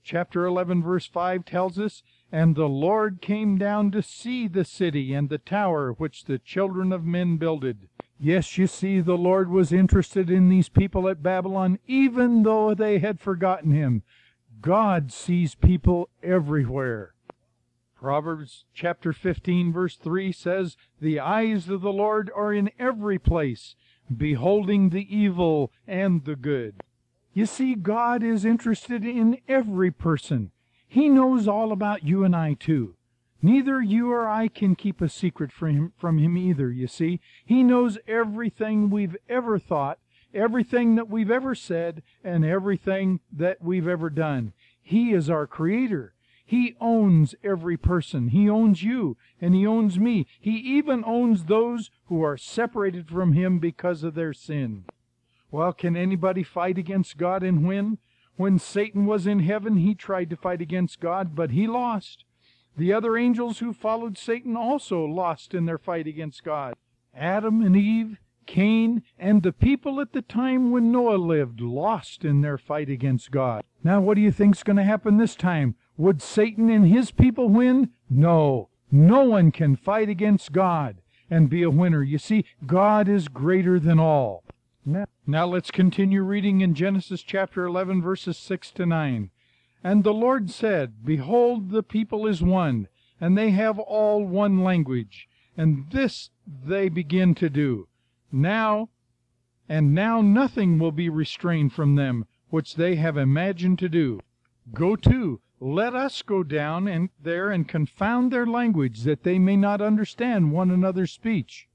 Chapter 0.02 0.44
11, 0.44 0.82
verse 0.82 1.06
5 1.06 1.46
tells 1.46 1.78
us, 1.78 2.02
And 2.34 2.56
the 2.56 2.68
Lord 2.68 3.20
came 3.20 3.58
down 3.58 3.92
to 3.92 4.02
see 4.02 4.48
the 4.48 4.64
city 4.64 5.14
and 5.14 5.28
the 5.28 5.38
tower 5.38 5.92
which 5.92 6.24
the 6.24 6.40
children 6.40 6.92
of 6.92 7.04
men 7.04 7.36
builded. 7.36 7.86
Yes, 8.18 8.58
you 8.58 8.66
see, 8.66 8.98
the 8.98 9.16
Lord 9.16 9.50
was 9.50 9.72
interested 9.72 10.28
in 10.28 10.48
these 10.48 10.68
people 10.68 11.08
at 11.08 11.22
Babylon, 11.22 11.78
even 11.86 12.42
though 12.42 12.74
they 12.74 12.98
had 12.98 13.20
forgotten 13.20 13.70
him. 13.70 14.02
God 14.60 15.12
sees 15.12 15.54
people 15.54 16.08
everywhere. 16.24 17.14
Proverbs 17.94 18.64
chapter 18.74 19.12
15, 19.12 19.72
verse 19.72 19.94
3 19.94 20.32
says, 20.32 20.76
The 21.00 21.20
eyes 21.20 21.68
of 21.68 21.82
the 21.82 21.92
Lord 21.92 22.32
are 22.34 22.52
in 22.52 22.72
every 22.80 23.20
place, 23.20 23.76
beholding 24.12 24.90
the 24.90 25.06
evil 25.16 25.70
and 25.86 26.24
the 26.24 26.34
good. 26.34 26.82
You 27.32 27.46
see, 27.46 27.76
God 27.76 28.24
is 28.24 28.44
interested 28.44 29.04
in 29.04 29.38
every 29.46 29.92
person. 29.92 30.50
He 30.94 31.08
knows 31.08 31.48
all 31.48 31.72
about 31.72 32.04
you 32.04 32.22
and 32.22 32.36
I, 32.36 32.54
too. 32.54 32.94
Neither 33.42 33.82
you 33.82 34.12
or 34.12 34.28
I 34.28 34.46
can 34.46 34.76
keep 34.76 35.00
a 35.00 35.08
secret 35.08 35.50
from 35.50 35.70
him, 35.74 35.92
from 35.96 36.18
him 36.18 36.38
either, 36.38 36.70
you 36.70 36.86
see. 36.86 37.18
He 37.44 37.64
knows 37.64 37.98
everything 38.06 38.90
we've 38.90 39.16
ever 39.28 39.58
thought, 39.58 39.98
everything 40.32 40.94
that 40.94 41.08
we've 41.08 41.32
ever 41.32 41.56
said, 41.56 42.04
and 42.22 42.44
everything 42.44 43.18
that 43.32 43.60
we've 43.60 43.88
ever 43.88 44.08
done. 44.08 44.52
He 44.80 45.12
is 45.12 45.28
our 45.28 45.48
Creator. 45.48 46.14
He 46.46 46.76
owns 46.80 47.34
every 47.42 47.76
person. 47.76 48.28
He 48.28 48.48
owns 48.48 48.84
you, 48.84 49.16
and 49.40 49.52
He 49.52 49.66
owns 49.66 49.98
me. 49.98 50.28
He 50.38 50.58
even 50.58 51.02
owns 51.04 51.46
those 51.46 51.90
who 52.04 52.22
are 52.22 52.36
separated 52.36 53.08
from 53.08 53.32
Him 53.32 53.58
because 53.58 54.04
of 54.04 54.14
their 54.14 54.32
sin. 54.32 54.84
Well, 55.50 55.72
can 55.72 55.96
anybody 55.96 56.44
fight 56.44 56.78
against 56.78 57.16
God 57.16 57.42
and 57.42 57.66
win? 57.66 57.98
When 58.36 58.58
Satan 58.58 59.06
was 59.06 59.26
in 59.26 59.40
heaven, 59.40 59.76
he 59.76 59.94
tried 59.94 60.30
to 60.30 60.36
fight 60.36 60.60
against 60.60 61.00
God, 61.00 61.36
but 61.36 61.50
he 61.50 61.66
lost. 61.66 62.24
The 62.76 62.92
other 62.92 63.16
angels 63.16 63.60
who 63.60 63.72
followed 63.72 64.18
Satan 64.18 64.56
also 64.56 65.04
lost 65.04 65.54
in 65.54 65.66
their 65.66 65.78
fight 65.78 66.08
against 66.08 66.42
God. 66.42 66.74
Adam 67.14 67.62
and 67.62 67.76
Eve, 67.76 68.18
Cain, 68.46 69.02
and 69.18 69.42
the 69.42 69.52
people 69.52 70.00
at 70.00 70.12
the 70.12 70.22
time 70.22 70.72
when 70.72 70.90
Noah 70.90 71.16
lived 71.16 71.60
lost 71.60 72.24
in 72.24 72.40
their 72.40 72.58
fight 72.58 72.90
against 72.90 73.30
God. 73.30 73.62
Now, 73.84 74.00
what 74.00 74.14
do 74.14 74.20
you 74.20 74.32
think's 74.32 74.64
going 74.64 74.76
to 74.76 74.82
happen 74.82 75.16
this 75.16 75.36
time? 75.36 75.76
Would 75.96 76.20
Satan 76.20 76.68
and 76.68 76.88
his 76.88 77.12
people 77.12 77.48
win? 77.48 77.90
No. 78.10 78.68
No 78.90 79.24
one 79.24 79.52
can 79.52 79.76
fight 79.76 80.08
against 80.08 80.52
God 80.52 80.96
and 81.30 81.48
be 81.48 81.62
a 81.62 81.70
winner. 81.70 82.02
You 82.02 82.18
see, 82.18 82.44
God 82.66 83.08
is 83.08 83.28
greater 83.28 83.78
than 83.78 83.98
all. 83.98 84.43
Now, 84.86 85.06
now 85.26 85.46
let's 85.46 85.70
continue 85.70 86.22
reading 86.22 86.60
in 86.60 86.74
Genesis 86.74 87.22
chapter 87.22 87.64
11, 87.64 88.02
verses 88.02 88.36
6 88.36 88.70
to 88.72 88.84
9. 88.84 89.30
And 89.82 90.04
the 90.04 90.12
Lord 90.12 90.50
said, 90.50 91.02
Behold, 91.02 91.70
the 91.70 91.82
people 91.82 92.26
is 92.26 92.42
one, 92.42 92.88
and 93.18 93.36
they 93.36 93.50
have 93.52 93.78
all 93.78 94.26
one 94.26 94.62
language, 94.62 95.26
and 95.56 95.90
this 95.90 96.28
they 96.46 96.90
begin 96.90 97.34
to 97.36 97.48
do. 97.48 97.88
Now, 98.30 98.90
and 99.70 99.94
now 99.94 100.20
nothing 100.20 100.78
will 100.78 100.92
be 100.92 101.08
restrained 101.08 101.72
from 101.72 101.94
them, 101.94 102.26
which 102.50 102.74
they 102.74 102.96
have 102.96 103.16
imagined 103.16 103.78
to 103.78 103.88
do. 103.88 104.20
Go 104.74 104.96
to, 104.96 105.40
let 105.60 105.94
us 105.94 106.20
go 106.20 106.42
down 106.42 106.88
and 106.88 107.08
there 107.22 107.50
and 107.50 107.66
confound 107.66 108.30
their 108.30 108.46
language, 108.46 109.04
that 109.04 109.22
they 109.22 109.38
may 109.38 109.56
not 109.56 109.80
understand 109.80 110.52
one 110.52 110.70
another's 110.70 111.12
speech. 111.12 111.68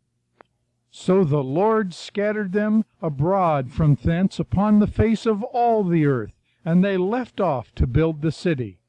So 0.91 1.24
the 1.24 1.43
Lord 1.43 1.93
scattered 1.93 2.51
them 2.51 2.84
abroad 3.01 3.72
from 3.72 3.96
thence 3.96 4.39
upon 4.39 4.79
the 4.79 4.88
face 4.88 5.27
of 5.27 5.43
all 5.43 5.84
the 5.84 6.05
earth, 6.05 6.34
and 6.65 6.84
they 6.84 6.98
left 6.98 7.39
off 7.39 7.74
to 7.75 7.86
build 7.86 8.22
the 8.22 8.31
city. 8.31 8.79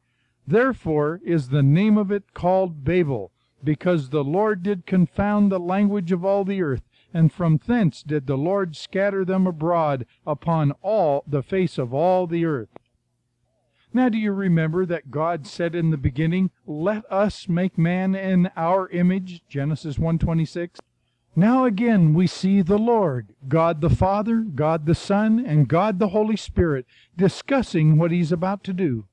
Therefore 0.47 1.21
is 1.25 1.51
the 1.51 1.63
name 1.63 1.99
of 1.99 2.11
it 2.11 2.33
called 2.33 2.85
Babel, 2.85 3.33
because 3.63 4.09
the 4.09 4.25
Lord 4.25 4.63
did 4.63 4.87
confound 4.87 5.53
the 5.53 5.61
language 5.61 6.11
of 6.11 6.25
all 6.25 6.45
the 6.45 6.63
earth, 6.63 6.89
and 7.13 7.31
from 7.31 7.59
thence 7.67 8.03
did 8.03 8.27
the 8.27 8.39
Lord 8.39 8.77
scatter 8.77 9.25
them 9.25 9.47
abroad 9.47 10.07
upon 10.27 10.73
all 10.83 11.23
the 11.27 11.43
face 11.43 11.77
of 11.77 11.93
all 11.93 12.27
the 12.27 12.47
earth. 12.47 12.71
Now 13.93 14.09
do 14.09 14.17
you 14.17 14.33
remember 14.33 14.87
that 14.87 15.11
God 15.11 15.47
said 15.47 15.75
in 15.75 15.91
the 15.91 15.99
beginning, 15.99 16.51
Let 16.65 17.05
us 17.13 17.49
make 17.49 17.77
man 17.77 18.15
in 18.15 18.51
our 18.57 18.89
image, 18.89 19.43
Genesis 19.49 19.99
1:26? 19.99 20.81
Now 21.41 21.65
again 21.65 22.13
we 22.13 22.27
see 22.27 22.61
the 22.61 22.77
Lord, 22.77 23.35
God 23.49 23.81
the 23.81 23.89
Father, 23.89 24.41
God 24.41 24.85
the 24.85 24.95
Son, 24.95 25.43
and 25.43 25.69
God 25.69 25.99
the 25.99 26.09
Holy 26.09 26.37
Spirit 26.37 26.85
discussing 27.17 27.97
what 27.97 28.11
he's 28.11 28.31
about 28.31 28.63
to 28.65 28.75
do. 28.75 29.07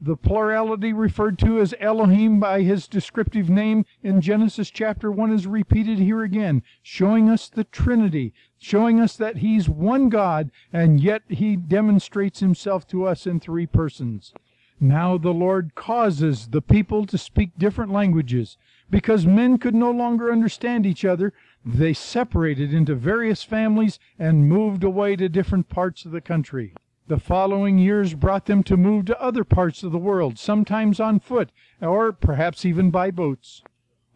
The 0.00 0.16
plurality 0.16 0.92
referred 0.92 1.38
to 1.38 1.60
as 1.60 1.72
Elohim 1.78 2.40
by 2.40 2.62
his 2.62 2.88
descriptive 2.88 3.48
name 3.48 3.84
in 4.02 4.20
Genesis 4.20 4.68
chapter 4.68 5.12
1 5.12 5.32
is 5.32 5.46
repeated 5.46 6.00
here 6.00 6.24
again, 6.24 6.64
showing 6.82 7.30
us 7.30 7.48
the 7.48 7.62
Trinity, 7.62 8.34
showing 8.58 8.98
us 8.98 9.16
that 9.16 9.36
he's 9.36 9.68
one 9.68 10.08
God, 10.08 10.50
and 10.72 10.98
yet 10.98 11.22
he 11.28 11.54
demonstrates 11.54 12.40
himself 12.40 12.84
to 12.88 13.06
us 13.06 13.28
in 13.28 13.38
three 13.38 13.68
persons. 13.68 14.34
Now 14.80 15.18
the 15.18 15.32
Lord 15.32 15.76
causes 15.76 16.48
the 16.48 16.62
people 16.62 17.06
to 17.06 17.18
speak 17.18 17.50
different 17.58 17.92
languages. 17.92 18.56
Because 18.90 19.24
men 19.24 19.58
could 19.58 19.74
no 19.74 19.90
longer 19.90 20.32
understand 20.32 20.84
each 20.84 21.04
other, 21.04 21.32
they 21.64 21.92
separated 21.92 22.72
into 22.72 22.94
various 22.94 23.42
families 23.42 23.98
and 24.18 24.48
moved 24.48 24.82
away 24.82 25.16
to 25.16 25.28
different 25.28 25.68
parts 25.68 26.04
of 26.04 26.12
the 26.12 26.20
country. 26.20 26.74
The 27.06 27.18
following 27.18 27.78
years 27.78 28.14
brought 28.14 28.46
them 28.46 28.62
to 28.62 28.76
move 28.76 29.06
to 29.06 29.20
other 29.20 29.44
parts 29.44 29.82
of 29.82 29.92
the 29.92 29.98
world, 29.98 30.38
sometimes 30.38 31.00
on 31.00 31.18
foot, 31.18 31.50
or 31.80 32.12
perhaps 32.12 32.64
even 32.64 32.90
by 32.90 33.10
boats. 33.10 33.62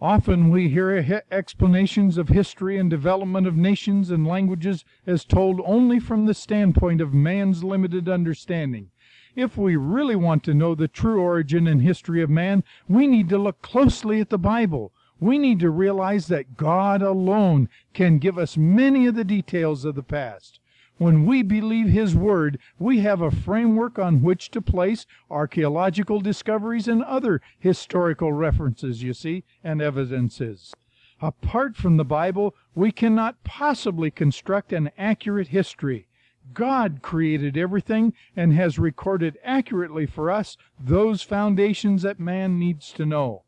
Often 0.01 0.51
we 0.51 0.69
hear 0.69 1.23
explanations 1.31 2.19
of 2.19 2.29
history 2.29 2.79
and 2.79 2.91
development 2.91 3.47
of 3.47 3.57
nations 3.57 4.11
and 4.11 4.27
languages 4.27 4.85
as 5.07 5.25
told 5.25 5.61
only 5.65 5.99
from 5.99 6.27
the 6.27 6.35
standpoint 6.35 7.01
of 7.01 7.15
man's 7.15 7.65
limited 7.65 8.09
understanding. 8.09 8.91
If 9.35 9.57
we 9.57 9.77
really 9.77 10.17
want 10.17 10.45
to 10.45 10.55
know 10.55 10.75
the 10.75 10.89
true 10.89 11.21
origin 11.21 11.67
and 11.67 11.83
history 11.83 12.23
of 12.23 12.31
man, 12.31 12.65
we 12.89 13.07
need 13.07 13.29
to 13.31 13.39
look 13.39 13.61
closely 13.63 14.21
at 14.21 14.31
the 14.31 14.39
Bible. 14.39 14.93
We 15.21 15.39
need 15.39 15.61
to 15.61 15.71
realize 15.71 16.27
that 16.29 16.57
God 16.57 17.01
alone 17.01 17.69
can 17.93 18.19
give 18.19 18.37
us 18.37 18.57
many 18.57 19.07
of 19.07 19.15
the 19.15 19.25
details 19.25 19.85
of 19.85 19.95
the 19.95 20.03
past. 20.03 20.59
When 20.97 21.25
we 21.27 21.43
believe 21.43 21.89
His 21.89 22.15
Word, 22.15 22.59
we 22.79 23.01
have 23.01 23.21
a 23.21 23.31
framework 23.31 23.99
on 23.99 24.23
which 24.23 24.51
to 24.51 24.61
place 24.61 25.07
archaeological 25.31 26.21
discoveries 26.21 26.89
and 26.89 27.03
other 27.03 27.41
historical 27.59 28.33
references, 28.33 29.03
you 29.03 29.13
see, 29.13 29.45
and 29.63 29.81
evidences. 29.81 30.73
Apart 31.21 31.77
from 31.77 31.97
the 31.97 32.05
Bible, 32.05 32.55
we 32.75 32.93
cannot 32.93 33.43
possibly 33.45 34.11
construct 34.11 34.73
an 34.73 34.91
accurate 34.99 35.49
history. 35.49 36.07
God 36.53 37.01
created 37.03 37.57
everything 37.57 38.13
and 38.37 38.53
has 38.53 38.79
recorded 38.79 39.39
accurately 39.43 40.07
for 40.07 40.31
us 40.31 40.57
those 40.79 41.23
foundations 41.23 42.03
that 42.03 42.21
man 42.21 42.59
needs 42.59 42.93
to 42.93 43.07
know. 43.07 43.44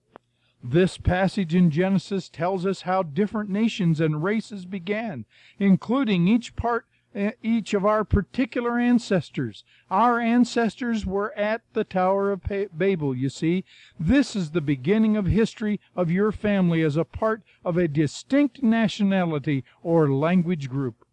This 0.64 0.96
passage 0.96 1.54
in 1.54 1.70
Genesis 1.70 2.28
tells 2.28 2.64
us 2.64 2.82
how 2.82 3.02
different 3.02 3.50
nations 3.50 4.00
and 4.00 4.22
races 4.22 4.64
began, 4.64 5.26
including 5.58 6.26
each 6.26 6.56
part 6.56 6.86
eh, 7.14 7.32
each 7.42 7.74
of 7.74 7.84
our 7.84 8.04
particular 8.04 8.78
ancestors. 8.78 9.64
Our 9.90 10.18
ancestors 10.18 11.04
were 11.04 11.32
at 11.36 11.62
the 11.74 11.84
Tower 11.84 12.32
of 12.32 12.42
Babel, 12.72 13.14
you 13.14 13.28
see. 13.28 13.64
This 14.00 14.34
is 14.34 14.50
the 14.50 14.60
beginning 14.60 15.16
of 15.16 15.26
history 15.26 15.78
of 15.94 16.10
your 16.10 16.32
family 16.32 16.82
as 16.82 16.96
a 16.96 17.04
part 17.04 17.42
of 17.64 17.76
a 17.76 17.86
distinct 17.86 18.62
nationality 18.62 19.62
or 19.82 20.10
language 20.10 20.68
group. 20.70 21.06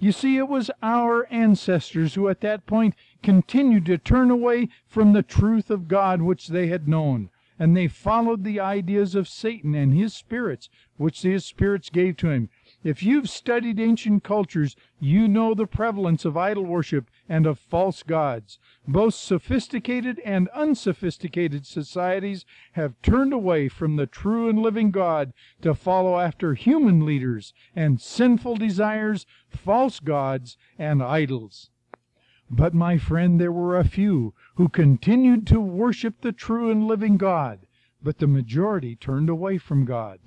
You 0.00 0.12
see, 0.12 0.36
it 0.36 0.48
was 0.48 0.70
our 0.80 1.26
ancestors 1.26 2.14
who 2.14 2.28
at 2.28 2.40
that 2.42 2.66
point 2.66 2.94
continued 3.22 3.86
to 3.86 3.98
turn 3.98 4.30
away 4.30 4.68
from 4.86 5.12
the 5.12 5.24
truth 5.24 5.70
of 5.70 5.88
God 5.88 6.22
which 6.22 6.48
they 6.48 6.68
had 6.68 6.86
known, 6.86 7.30
and 7.58 7.76
they 7.76 7.88
followed 7.88 8.44
the 8.44 8.60
ideas 8.60 9.14
of 9.14 9.28
Satan 9.28 9.74
and 9.74 9.92
his 9.92 10.14
spirits, 10.14 10.68
which 10.96 11.22
his 11.22 11.44
spirits 11.44 11.90
gave 11.90 12.16
to 12.18 12.30
him. 12.30 12.48
If 12.84 13.02
you've 13.02 13.28
studied 13.28 13.80
ancient 13.80 14.22
cultures, 14.22 14.76
you 15.00 15.26
know 15.26 15.54
the 15.54 15.66
prevalence 15.66 16.24
of 16.24 16.36
idol 16.36 16.64
worship 16.64 17.10
and 17.28 17.46
of 17.46 17.58
false 17.58 18.02
gods. 18.02 18.58
Both 18.86 19.14
sophisticated 19.14 20.20
and 20.24 20.48
unsophisticated 20.48 21.66
societies 21.66 22.44
have 22.72 23.00
turned 23.02 23.32
away 23.32 23.68
from 23.68 23.96
the 23.96 24.06
true 24.06 24.48
and 24.48 24.60
living 24.60 24.90
God 24.90 25.32
to 25.62 25.74
follow 25.74 26.18
after 26.18 26.54
human 26.54 27.04
leaders 27.04 27.52
and 27.74 28.00
sinful 28.00 28.56
desires, 28.56 29.26
false 29.48 29.98
gods, 29.98 30.56
and 30.78 31.02
idols. 31.02 31.70
But, 32.50 32.72
my 32.72 32.96
friend, 32.96 33.38
there 33.38 33.52
were 33.52 33.78
a 33.78 33.84
few 33.84 34.34
who 34.54 34.68
continued 34.68 35.46
to 35.48 35.60
worship 35.60 36.22
the 36.22 36.32
true 36.32 36.70
and 36.70 36.86
living 36.86 37.16
God, 37.16 37.66
but 38.02 38.18
the 38.18 38.26
majority 38.26 38.96
turned 38.96 39.28
away 39.28 39.58
from 39.58 39.84
God. 39.84 40.18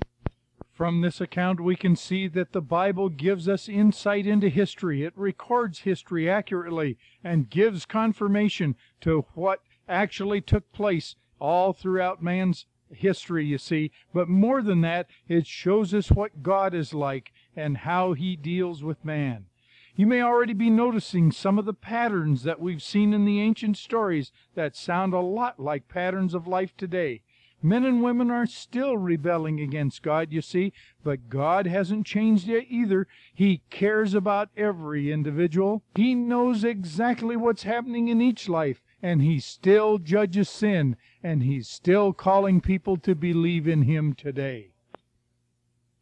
From 0.72 1.02
this 1.02 1.20
account, 1.20 1.60
we 1.60 1.76
can 1.76 1.96
see 1.96 2.28
that 2.30 2.54
the 2.54 2.62
Bible 2.62 3.10
gives 3.10 3.48
us 3.48 3.68
insight 3.68 4.26
into 4.26 4.50
history. 4.50 5.04
It 5.04 5.14
records 5.16 5.80
history 5.80 6.30
accurately 6.30 6.98
and 7.24 7.50
gives 7.50 7.86
confirmation 7.86 8.76
to 9.02 9.26
what 9.34 9.62
actually 9.88 10.42
took 10.42 10.72
place 10.72 11.16
all 11.40 11.74
throughout 11.74 12.24
man's 12.24 12.66
history, 12.90 13.46
you 13.46 13.58
see. 13.58 13.92
But 14.14 14.30
more 14.30 14.62
than 14.62 14.82
that, 14.82 15.08
it 15.28 15.46
shows 15.46 15.94
us 15.94 16.12
what 16.12 16.44
God 16.44 16.74
is 16.74 16.94
like 16.94 17.32
and 17.56 17.78
how 17.78 18.14
he 18.14 18.36
deals 18.36 18.84
with 18.84 19.06
man. 19.06 19.46
You 19.94 20.08
may 20.08 20.22
already 20.22 20.54
be 20.54 20.70
noticing 20.70 21.32
some 21.32 21.60
of 21.60 21.66
the 21.66 21.74
patterns 21.74 22.44
that 22.44 22.62
we've 22.62 22.82
seen 22.82 23.14
in 23.14 23.26
the 23.26 23.42
ancient 23.42 23.76
stories 23.78 24.32
that 24.56 24.76
sound 24.76 25.14
a 25.14 25.20
lot 25.20 25.60
like 25.60 25.90
patterns 25.90 26.34
of 26.34 26.48
life 26.48 26.76
today. 26.78 27.24
Men 27.62 27.86
and 27.86 28.02
women 28.02 28.32
are 28.32 28.48
still 28.48 28.98
rebelling 28.98 29.60
against 29.60 30.02
God, 30.02 30.32
you 30.32 30.42
see, 30.42 30.74
but 31.04 31.30
God 31.30 31.68
hasn't 31.68 32.08
changed 32.08 32.48
yet 32.48 32.66
either. 32.70 33.06
He 33.34 33.62
cares 33.70 34.14
about 34.14 34.50
every 34.58 35.12
individual. 35.12 35.84
He 35.96 36.16
knows 36.16 36.64
exactly 36.64 37.36
what's 37.36 37.64
happening 37.64 38.08
in 38.08 38.22
each 38.22 38.50
life, 38.50 38.82
and 39.04 39.22
He 39.22 39.40
still 39.40 40.00
judges 40.00 40.50
sin, 40.50 40.96
and 41.22 41.44
He's 41.44 41.68
still 41.68 42.14
calling 42.14 42.62
people 42.62 42.98
to 42.98 43.14
believe 43.14 43.68
in 43.68 43.84
Him 43.84 44.14
today. 44.16 44.71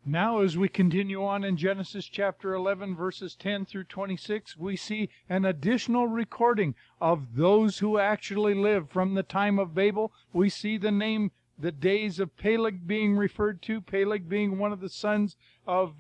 Now, 0.06 0.40
as 0.40 0.58
we 0.58 0.70
continue 0.70 1.24
on 1.26 1.44
in 1.44 1.58
Genesis 1.58 2.06
chapter 2.06 2.54
11, 2.54 2.96
verses 2.96 3.36
10 3.36 3.66
through 3.66 3.84
26, 3.84 4.56
we 4.58 4.76
see 4.76 5.10
an 5.28 5.44
additional 5.44 6.08
recording 6.08 6.74
of 7.02 7.36
those 7.36 7.80
who 7.80 7.98
actually 7.98 8.54
lived 8.54 8.92
from 8.92 9.14
the 9.14 9.24
time 9.24 9.60
of 9.60 9.76
Babel. 9.76 10.14
We 10.32 10.50
see 10.50 10.78
the 10.78 10.92
name 10.92 11.32
the 11.60 11.72
days 11.72 12.20
of 12.20 12.38
Peleg 12.38 12.88
being 12.88 13.18
referred 13.18 13.62
to, 13.64 13.82
Peleg 13.82 14.30
being 14.30 14.58
one 14.58 14.72
of 14.72 14.80
the 14.80 14.90
sons 14.90 15.36
of 15.68 15.96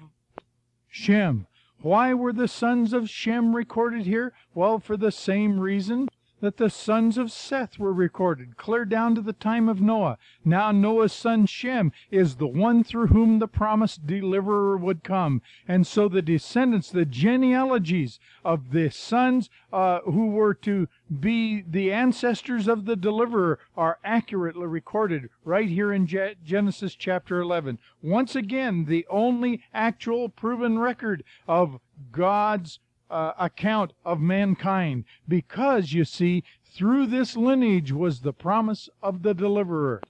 Shem. 0.87 1.47
Why 1.81 2.13
were 2.13 2.33
the 2.33 2.47
sons 2.47 2.93
of 2.93 3.09
Shem 3.09 3.53
recorded 3.55 4.05
here? 4.05 4.33
Well, 4.55 4.79
for 4.79 4.95
the 4.95 5.11
same 5.11 5.59
reason 5.59 6.09
that 6.41 6.57
the 6.57 6.69
sons 6.69 7.17
of 7.17 7.31
Seth 7.31 7.77
were 7.77 7.93
recorded, 7.93 8.57
clear 8.57 8.85
down 8.85 9.15
to 9.15 9.21
the 9.21 9.33
time 9.33 9.67
of 9.67 9.81
Noah. 9.81 10.17
Now 10.45 10.71
Noah's 10.71 11.13
son 11.13 11.45
Shem 11.45 11.91
is 12.11 12.35
the 12.35 12.47
one 12.47 12.83
through 12.83 13.07
whom 13.07 13.39
the 13.39 13.47
promised 13.47 14.07
deliverer 14.07 14.77
would 14.77 15.03
come. 15.03 15.41
And 15.67 15.85
so 15.85 16.07
the 16.07 16.21
descendants, 16.21 16.89
the 16.89 17.05
genealogies 17.05 18.19
of 18.45 18.71
the 18.71 18.89
sons 18.89 19.49
uh, 19.73 19.99
who 20.01 20.27
were 20.27 20.53
to 20.53 20.87
be 21.19 21.61
the 21.61 21.91
ancestors 21.91 22.67
of 22.67 22.85
the 22.85 22.95
deliverer 22.95 23.59
are 23.75 23.99
accurately 24.03 24.67
recorded 24.67 25.29
right 25.43 25.69
here 25.69 25.91
in 25.91 26.07
Je- 26.07 26.35
Genesis 26.43 26.95
chapter 26.95 27.41
11. 27.41 27.79
Once 28.01 28.35
again, 28.35 28.85
the 28.85 29.05
only 29.09 29.61
actual 29.73 30.29
proven 30.29 30.79
record 30.79 31.23
of 31.47 31.79
God's 32.11 32.79
uh, 33.09 33.33
account 33.39 33.93
of 34.05 34.19
mankind 34.19 35.05
because, 35.27 35.93
you 35.93 36.05
see, 36.05 36.43
through 36.63 37.07
this 37.07 37.35
lineage 37.35 37.91
was 37.91 38.21
the 38.21 38.33
promise 38.33 38.89
of 39.01 39.23
the 39.23 39.33
deliverer. 39.33 40.01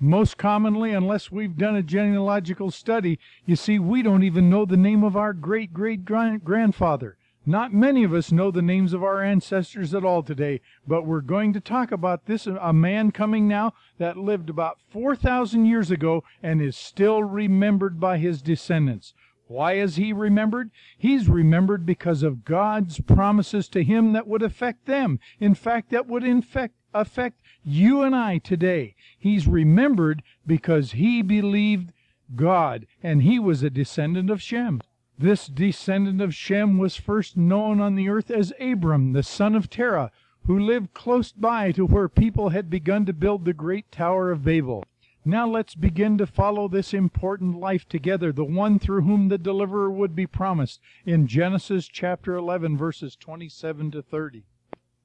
Most 0.00 0.36
commonly, 0.38 0.92
unless 0.92 1.32
we've 1.32 1.56
done 1.56 1.74
a 1.74 1.82
genealogical 1.82 2.70
study, 2.70 3.18
you 3.44 3.56
see, 3.56 3.78
we 3.78 4.02
don't 4.02 4.22
even 4.22 4.48
know 4.48 4.64
the 4.64 4.76
name 4.76 5.02
of 5.02 5.16
our 5.16 5.32
great 5.32 5.74
great 5.74 6.04
grandfather. 6.04 7.16
Not 7.48 7.72
many 7.72 8.04
of 8.04 8.12
us 8.12 8.30
know 8.30 8.50
the 8.50 8.60
names 8.60 8.92
of 8.92 9.02
our 9.02 9.22
ancestors 9.22 9.94
at 9.94 10.04
all 10.04 10.22
today, 10.22 10.60
but 10.86 11.06
we're 11.06 11.22
going 11.22 11.54
to 11.54 11.60
talk 11.60 11.90
about 11.90 12.26
this 12.26 12.46
a 12.46 12.74
man 12.74 13.10
coming 13.10 13.48
now 13.48 13.72
that 13.96 14.18
lived 14.18 14.50
about 14.50 14.78
4,000 14.90 15.64
years 15.64 15.90
ago 15.90 16.22
and 16.42 16.60
is 16.60 16.76
still 16.76 17.24
remembered 17.24 17.98
by 17.98 18.18
his 18.18 18.42
descendants. 18.42 19.14
Why 19.48 19.72
is 19.72 19.96
he 19.96 20.12
remembered? 20.12 20.70
He's 20.98 21.26
remembered 21.26 21.86
because 21.86 22.22
of 22.22 22.44
God's 22.44 23.00
promises 23.00 23.66
to 23.70 23.82
him 23.82 24.12
that 24.12 24.28
would 24.28 24.42
affect 24.42 24.84
them. 24.84 25.18
In 25.40 25.54
fact, 25.54 25.88
that 25.90 26.06
would 26.06 26.22
infect, 26.22 26.74
affect 26.92 27.40
you 27.64 28.02
and 28.02 28.14
I 28.14 28.38
today. 28.38 28.94
He's 29.18 29.48
remembered 29.48 30.22
because 30.46 30.92
he 30.92 31.22
believed 31.22 31.92
God 32.36 32.86
and 33.02 33.22
he 33.22 33.38
was 33.38 33.62
a 33.62 33.70
descendant 33.70 34.28
of 34.28 34.42
Shem. 34.42 34.82
This 35.18 35.48
descendant 35.48 36.20
of 36.20 36.34
Shem 36.34 36.76
was 36.76 36.96
first 36.96 37.36
known 37.36 37.80
on 37.80 37.94
the 37.94 38.10
earth 38.10 38.30
as 38.30 38.52
Abram, 38.60 39.14
the 39.14 39.22
son 39.22 39.54
of 39.54 39.70
Terah, 39.70 40.12
who 40.44 40.58
lived 40.58 40.92
close 40.92 41.32
by 41.32 41.72
to 41.72 41.86
where 41.86 42.08
people 42.08 42.50
had 42.50 42.68
begun 42.68 43.06
to 43.06 43.14
build 43.14 43.44
the 43.44 43.54
great 43.54 43.90
Tower 43.90 44.30
of 44.30 44.44
Babel. 44.44 44.84
Now 45.28 45.46
let's 45.46 45.74
begin 45.74 46.16
to 46.16 46.26
follow 46.26 46.68
this 46.68 46.94
important 46.94 47.60
life 47.60 47.86
together, 47.86 48.32
the 48.32 48.46
one 48.46 48.78
through 48.78 49.02
whom 49.02 49.28
the 49.28 49.36
deliverer 49.36 49.90
would 49.90 50.16
be 50.16 50.26
promised, 50.26 50.80
in 51.04 51.26
Genesis 51.26 51.86
chapter 51.86 52.34
11, 52.34 52.78
verses 52.78 53.14
27 53.14 53.90
to 53.90 54.00
30. 54.00 54.46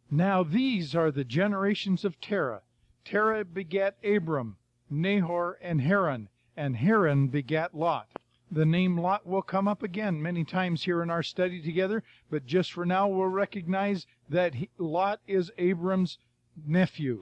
Now 0.09 0.41
these 0.41 0.95
are 0.95 1.11
the 1.11 1.25
generations 1.25 2.05
of 2.05 2.21
Terah. 2.21 2.61
Terah 3.03 3.43
begat 3.43 3.97
Abram, 4.01 4.55
Nahor, 4.89 5.57
and 5.61 5.81
Haran, 5.81 6.29
and 6.55 6.77
Haran 6.77 7.27
begat 7.27 7.75
Lot. 7.75 8.07
The 8.49 8.65
name 8.65 8.97
Lot 8.97 9.27
will 9.27 9.41
come 9.41 9.67
up 9.67 9.83
again 9.83 10.21
many 10.21 10.45
times 10.45 10.83
here 10.83 11.03
in 11.03 11.09
our 11.09 11.23
study 11.23 11.61
together, 11.61 12.01
but 12.29 12.45
just 12.45 12.71
for 12.71 12.85
now 12.85 13.09
we'll 13.09 13.27
recognize 13.27 14.07
that 14.29 14.55
he, 14.55 14.69
Lot 14.77 15.19
is 15.27 15.51
Abram's 15.57 16.17
nephew. 16.65 17.21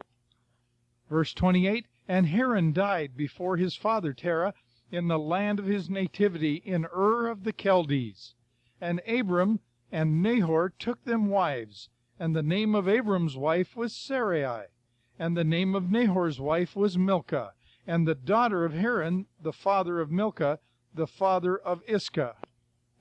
Verse 1.10 1.34
28 1.34 1.88
And 2.14 2.28
Haran 2.28 2.74
died 2.74 3.16
before 3.16 3.56
his 3.56 3.78
father 3.78 4.12
Terah 4.12 4.54
in 4.92 5.08
the 5.08 5.18
land 5.18 5.60
of 5.60 5.66
his 5.66 5.90
nativity 5.90 6.56
in 6.56 6.86
Ur 6.94 7.28
of 7.28 7.46
the 7.46 7.54
Chaldees. 7.54 8.36
And 8.82 9.00
Abram 9.08 9.62
and 9.94 10.22
Nahor 10.22 10.74
took 10.78 11.06
them 11.06 11.28
wives, 11.28 11.88
and 12.20 12.36
the 12.36 12.44
name 12.44 12.76
of 12.76 12.86
Abram's 12.86 13.38
wife 13.38 13.78
was 13.78 13.96
Sarai, 13.96 14.66
and 15.18 15.38
the 15.38 15.46
name 15.46 15.74
of 15.74 15.90
Nahor's 15.90 16.38
wife 16.38 16.76
was 16.76 16.98
Milcah, 16.98 17.54
and 17.88 18.06
the 18.06 18.14
daughter 18.14 18.66
of 18.66 18.74
Haran, 18.74 19.28
the 19.42 19.54
father 19.54 20.02
of 20.02 20.12
Milcah, 20.12 20.60
the 20.94 21.08
father 21.08 21.58
of 21.58 21.82
Iscah. 21.88 22.36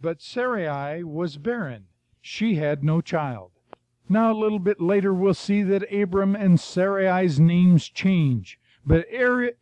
But 0.01 0.23
Sarai 0.23 1.03
was 1.03 1.37
barren, 1.37 1.87
she 2.21 2.55
had 2.55 2.85
no 2.85 3.01
child. 3.01 3.51
Now, 4.09 4.31
a 4.31 4.39
little 4.39 4.61
bit 4.61 4.81
later, 4.81 5.13
we'll 5.13 5.35
see 5.35 5.65
that 5.65 5.93
Abram 5.93 6.37
and 6.37 6.61
Sarai's 6.61 7.41
names 7.41 7.89
change. 7.89 8.57
But 8.87 9.07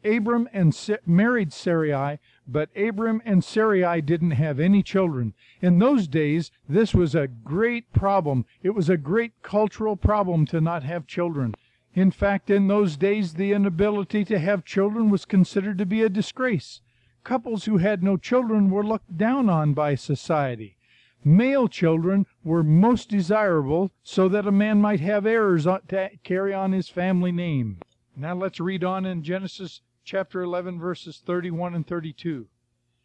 Abram 0.05 0.49
and 0.53 0.73
married 1.05 1.53
Sarai, 1.53 2.21
but 2.47 2.71
Abram 2.77 3.21
and 3.25 3.43
Sarai 3.43 4.01
didn't 4.01 4.31
have 4.31 4.61
any 4.61 4.83
children. 4.83 5.35
In 5.61 5.81
those 5.81 6.07
days, 6.07 6.53
this 6.69 6.95
was 6.95 7.17
a 7.17 7.27
great 7.27 7.93
problem. 7.93 8.47
It 8.63 8.71
was 8.71 8.89
a 8.89 8.97
great 8.97 9.33
cultural 9.43 9.97
problem 9.97 10.47
to 10.47 10.61
not 10.61 10.85
have 10.85 11.09
children. 11.09 11.55
In 11.95 12.13
fact, 12.13 12.49
in 12.49 12.69
those 12.69 12.97
days, 12.97 13.35
the 13.35 13.51
inability 13.51 14.25
to 14.27 14.39
have 14.39 14.65
children 14.65 15.11
was 15.11 15.25
considered 15.25 15.79
to 15.79 15.87
be 15.87 16.03
a 16.03 16.09
disgrace. 16.09 16.81
Couples 17.25 17.65
who 17.65 17.79
had 17.79 18.05
no 18.05 18.17
children 18.17 18.71
were 18.71 18.87
looked 18.87 19.19
down 19.19 19.51
on 19.51 19.75
by 19.75 19.97
society. 19.97 20.77
Male 21.25 21.67
children 21.67 22.25
were 22.45 22.63
most 22.63 23.09
desirable 23.09 23.91
so 24.05 24.29
that 24.29 24.47
a 24.47 24.53
man 24.53 24.81
might 24.81 25.01
have 25.01 25.27
heirs 25.27 25.65
to 25.65 26.11
carry 26.23 26.55
on 26.55 26.71
his 26.71 26.89
family 26.89 27.33
name. 27.33 27.81
Now 28.21 28.35
let's 28.35 28.59
read 28.59 28.83
on 28.83 29.07
in 29.07 29.23
Genesis 29.23 29.81
chapter 30.03 30.43
11, 30.43 30.81
verses 30.81 31.23
31 31.25 31.77
and 31.77 31.87
32. 31.87 32.49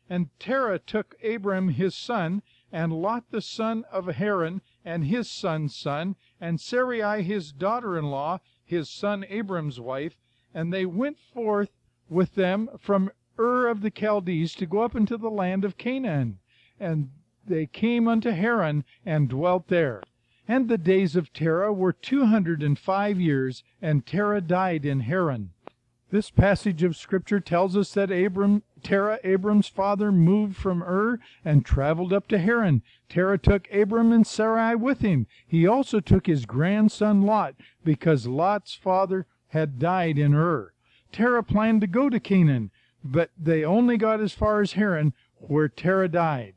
And 0.09 0.29
Terah 0.39 0.79
took 0.79 1.13
Abram 1.23 1.69
his 1.69 1.93
son, 1.93 2.41
and 2.71 2.91
Lot 2.91 3.29
the 3.29 3.39
son 3.39 3.85
of 3.91 4.07
Haran, 4.07 4.63
and 4.83 5.05
his 5.05 5.29
son's 5.29 5.75
son, 5.75 6.15
and 6.41 6.59
Sarai 6.59 7.21
his 7.21 7.51
daughter 7.51 7.95
in 7.95 8.05
law, 8.05 8.39
his 8.65 8.89
son 8.89 9.23
Abram's 9.29 9.79
wife, 9.79 10.17
and 10.51 10.73
they 10.73 10.83
went 10.83 11.19
forth 11.19 11.69
with 12.09 12.33
them 12.33 12.67
from 12.79 13.11
Ur 13.37 13.67
of 13.67 13.81
the 13.81 13.91
Chaldees 13.91 14.55
to 14.55 14.65
go 14.65 14.81
up 14.81 14.95
into 14.95 15.17
the 15.17 15.29
land 15.29 15.63
of 15.63 15.77
Canaan. 15.77 16.39
And 16.79 17.11
they 17.45 17.67
came 17.67 18.07
unto 18.07 18.31
Haran, 18.31 18.83
and 19.05 19.29
dwelt 19.29 19.67
there. 19.67 20.01
And 20.53 20.69
the 20.69 20.77
days 20.77 21.15
of 21.15 21.33
Terah 21.33 21.73
were 21.73 21.91
two 21.91 22.27
hundred 22.27 22.61
and 22.61 22.77
five 22.77 23.19
years, 23.19 23.63
and 23.81 24.05
Terah 24.05 24.39
died 24.39 24.85
in 24.85 24.99
Haran. 24.99 25.49
This 26.11 26.29
passage 26.29 26.83
of 26.83 26.95
Scripture 26.95 27.39
tells 27.39 27.75
us 27.75 27.91
that 27.95 28.11
Abram, 28.11 28.61
Terah, 28.83 29.17
Abram's 29.23 29.67
father, 29.67 30.11
moved 30.11 30.55
from 30.55 30.83
Ur 30.83 31.19
and 31.43 31.65
traveled 31.65 32.13
up 32.13 32.27
to 32.27 32.37
Haran. 32.37 32.83
Terah 33.09 33.39
took 33.39 33.67
Abram 33.73 34.11
and 34.11 34.27
Sarai 34.27 34.75
with 34.75 34.99
him. 34.99 35.25
He 35.47 35.65
also 35.65 35.99
took 35.99 36.27
his 36.27 36.45
grandson 36.45 37.23
Lot, 37.23 37.55
because 37.83 38.27
Lot's 38.27 38.75
father 38.75 39.25
had 39.47 39.79
died 39.79 40.19
in 40.19 40.35
Ur. 40.35 40.71
Terah 41.11 41.41
planned 41.41 41.81
to 41.81 41.87
go 41.87 42.11
to 42.11 42.19
Canaan, 42.19 42.69
but 43.03 43.31
they 43.35 43.65
only 43.65 43.97
got 43.97 44.21
as 44.21 44.33
far 44.33 44.61
as 44.61 44.73
Haran, 44.73 45.13
where 45.33 45.67
Terah 45.67 46.09
died. 46.09 46.53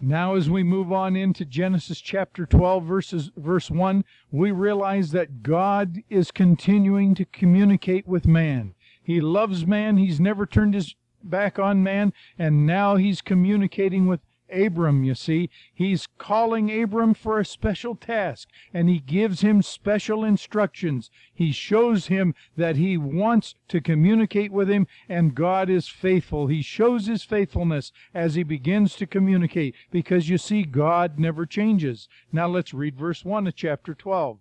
Now, 0.00 0.36
as 0.36 0.48
we 0.48 0.62
move 0.62 0.92
on 0.92 1.16
into 1.16 1.44
Genesis 1.44 2.00
chapter 2.00 2.46
12, 2.46 2.84
verses, 2.84 3.30
verse 3.36 3.68
1, 3.68 4.04
we 4.30 4.52
realize 4.52 5.10
that 5.10 5.42
God 5.42 6.02
is 6.08 6.30
continuing 6.30 7.16
to 7.16 7.24
communicate 7.24 8.06
with 8.06 8.24
man. 8.24 8.74
He 9.02 9.20
loves 9.20 9.66
man, 9.66 9.96
He's 9.96 10.20
never 10.20 10.46
turned 10.46 10.74
His 10.74 10.94
back 11.24 11.58
on 11.58 11.82
man, 11.82 12.12
and 12.38 12.64
now 12.64 12.94
He's 12.94 13.20
communicating 13.20 14.06
with 14.06 14.20
Abram, 14.50 15.04
you 15.04 15.14
see. 15.14 15.50
He's 15.74 16.06
calling 16.18 16.70
Abram 16.70 17.14
for 17.14 17.38
a 17.38 17.44
special 17.44 17.94
task, 17.94 18.48
and 18.72 18.88
he 18.88 18.98
gives 18.98 19.42
him 19.42 19.62
special 19.62 20.24
instructions. 20.24 21.10
He 21.34 21.52
shows 21.52 22.06
him 22.06 22.34
that 22.56 22.76
he 22.76 22.96
wants 22.96 23.54
to 23.68 23.80
communicate 23.80 24.50
with 24.50 24.68
him, 24.68 24.86
and 25.08 25.34
God 25.34 25.68
is 25.68 25.88
faithful. 25.88 26.46
He 26.46 26.62
shows 26.62 27.06
his 27.06 27.24
faithfulness 27.24 27.92
as 28.14 28.34
he 28.34 28.42
begins 28.42 28.96
to 28.96 29.06
communicate, 29.06 29.74
because 29.90 30.28
you 30.28 30.38
see, 30.38 30.62
God 30.62 31.18
never 31.18 31.46
changes. 31.46 32.08
Now 32.32 32.46
let's 32.48 32.72
read 32.72 32.96
verse 32.96 33.24
1 33.24 33.46
of 33.46 33.54
chapter 33.54 33.94
12. 33.94 34.38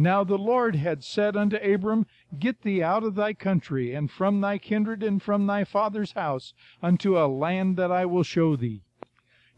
Now 0.00 0.22
the 0.22 0.38
Lord 0.38 0.76
had 0.76 1.02
said 1.02 1.36
unto 1.36 1.56
Abram, 1.56 2.06
Get 2.38 2.62
thee 2.62 2.82
out 2.84 3.02
of 3.02 3.16
thy 3.16 3.34
country, 3.34 3.92
and 3.94 4.08
from 4.08 4.40
thy 4.40 4.58
kindred, 4.58 5.02
and 5.02 5.20
from 5.20 5.46
thy 5.46 5.64
father's 5.64 6.12
house, 6.12 6.54
unto 6.80 7.18
a 7.18 7.26
land 7.26 7.76
that 7.78 7.90
I 7.90 8.06
will 8.06 8.22
show 8.22 8.54
thee. 8.54 8.82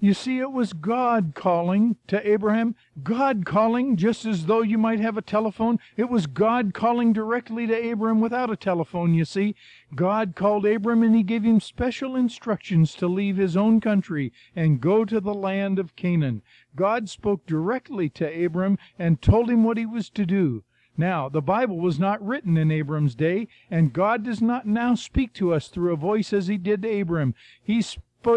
You 0.02 0.14
see, 0.14 0.38
it 0.38 0.50
was 0.50 0.72
God 0.72 1.32
calling 1.34 1.96
to 2.06 2.26
Abraham, 2.26 2.74
God 3.02 3.44
calling 3.44 3.98
just 3.98 4.24
as 4.24 4.46
though 4.46 4.62
you 4.62 4.78
might 4.78 4.98
have 4.98 5.18
a 5.18 5.22
telephone. 5.22 5.78
It 5.94 6.08
was 6.08 6.26
God 6.26 6.72
calling 6.72 7.12
directly 7.12 7.66
to 7.66 7.76
Abraham 7.76 8.18
without 8.18 8.48
a 8.48 8.56
telephone, 8.56 9.12
you 9.12 9.26
see. 9.26 9.54
God 9.94 10.34
called 10.34 10.64
Abram 10.64 11.02
and 11.02 11.14
he 11.14 11.22
gave 11.22 11.42
him 11.42 11.60
special 11.60 12.16
instructions 12.16 12.94
to 12.94 13.08
leave 13.08 13.36
his 13.36 13.58
own 13.58 13.78
country 13.78 14.32
and 14.56 14.80
go 14.80 15.04
to 15.04 15.20
the 15.20 15.34
land 15.34 15.78
of 15.78 15.96
Canaan. 15.96 16.40
God 16.74 17.10
spoke 17.10 17.44
directly 17.44 18.08
to 18.08 18.44
Abram 18.44 18.78
and 18.98 19.20
told 19.20 19.50
him 19.50 19.64
what 19.64 19.76
he 19.76 19.84
was 19.84 20.08
to 20.10 20.24
do. 20.24 20.64
Now, 20.96 21.28
the 21.28 21.42
Bible 21.42 21.78
was 21.78 21.98
not 21.98 22.24
written 22.26 22.56
in 22.56 22.70
Abram's 22.70 23.14
day, 23.14 23.48
and 23.70 23.92
God 23.92 24.24
does 24.24 24.40
not 24.40 24.66
now 24.66 24.94
speak 24.94 25.32
to 25.34 25.52
us 25.52 25.68
through 25.68 25.92
a 25.92 25.96
voice 25.96 26.32
as 26.32 26.46
he 26.46 26.58
did 26.58 26.82
to 26.82 27.00
Abram. 27.00 27.34
He 27.62 27.82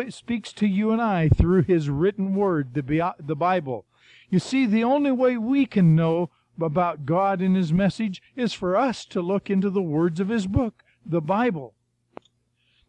speaks 0.09 0.53
to 0.53 0.67
you 0.67 0.91
and 0.91 1.01
I 1.01 1.29
through 1.29 1.63
His 1.63 1.89
written 1.89 2.35
word, 2.35 2.73
the, 2.73 3.13
the 3.19 3.35
Bible. 3.35 3.85
You 4.29 4.39
see, 4.39 4.65
the 4.65 4.83
only 4.83 5.11
way 5.11 5.37
we 5.37 5.65
can 5.65 5.95
know 5.95 6.29
about 6.61 7.05
God 7.05 7.41
and 7.41 7.55
His 7.55 7.73
message 7.73 8.21
is 8.35 8.53
for 8.53 8.75
us 8.75 9.05
to 9.05 9.21
look 9.21 9.49
into 9.49 9.69
the 9.69 9.81
words 9.81 10.19
of 10.19 10.29
His 10.29 10.47
book, 10.47 10.83
the 11.05 11.21
Bible. 11.21 11.73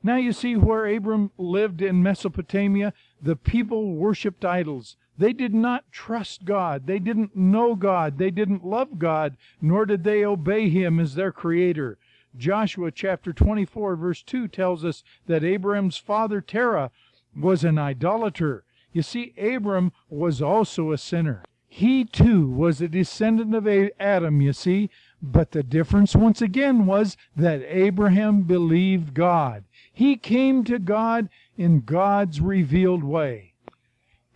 Now 0.03 0.17
you 0.17 0.33
see 0.33 0.55
where 0.55 0.87
Abram 0.87 1.31
lived 1.39 1.81
in 1.81 2.03
Mesopotamia, 2.03 2.93
the 3.23 3.37
people 3.37 3.95
worshiped 3.95 4.45
idols. 4.45 4.97
They 5.17 5.33
did 5.33 5.55
not 5.55 5.91
trust 5.93 6.45
God. 6.45 6.87
They 6.87 6.99
didn't 6.99 7.37
know 7.37 7.75
God. 7.75 8.19
They 8.19 8.31
didn't 8.31 8.67
love 8.67 8.99
God, 8.99 9.37
nor 9.63 9.87
did 9.87 10.05
they 10.05 10.25
obey 10.25 10.69
Him 10.69 11.01
as 11.01 11.15
their 11.15 11.33
Creator. 11.33 11.99
Joshua 12.37 12.91
chapter 12.91 13.33
24, 13.33 13.97
verse 13.97 14.23
2 14.23 14.49
tells 14.49 14.85
us 14.85 15.05
that 15.27 15.45
Abraham's 15.45 15.97
father 15.97 16.41
Terah 16.41 16.91
was 17.37 17.65
an 17.65 17.79
idolater. 17.79 18.65
You 18.93 19.03
see, 19.03 19.35
Abram 19.39 19.93
was 20.09 20.41
also 20.41 20.93
a 20.93 20.99
sinner. 20.99 21.43
He 21.69 22.05
too 22.05 22.49
was 22.49 22.81
a 22.81 22.87
descendant 22.87 23.55
of 23.55 23.67
Adam, 23.99 24.41
you 24.41 24.53
see, 24.53 24.91
but 25.21 25.51
the 25.51 25.63
difference 25.63 26.15
once 26.15 26.41
again 26.41 26.87
was 26.87 27.17
that 27.35 27.63
Abraham 27.67 28.43
believed 28.43 29.15
God. 29.15 29.65
He 29.93 30.17
came 30.17 30.63
to 30.65 30.79
God 30.79 31.29
in 31.57 31.81
God's 31.81 32.41
revealed 32.41 33.03
way. 33.03 33.55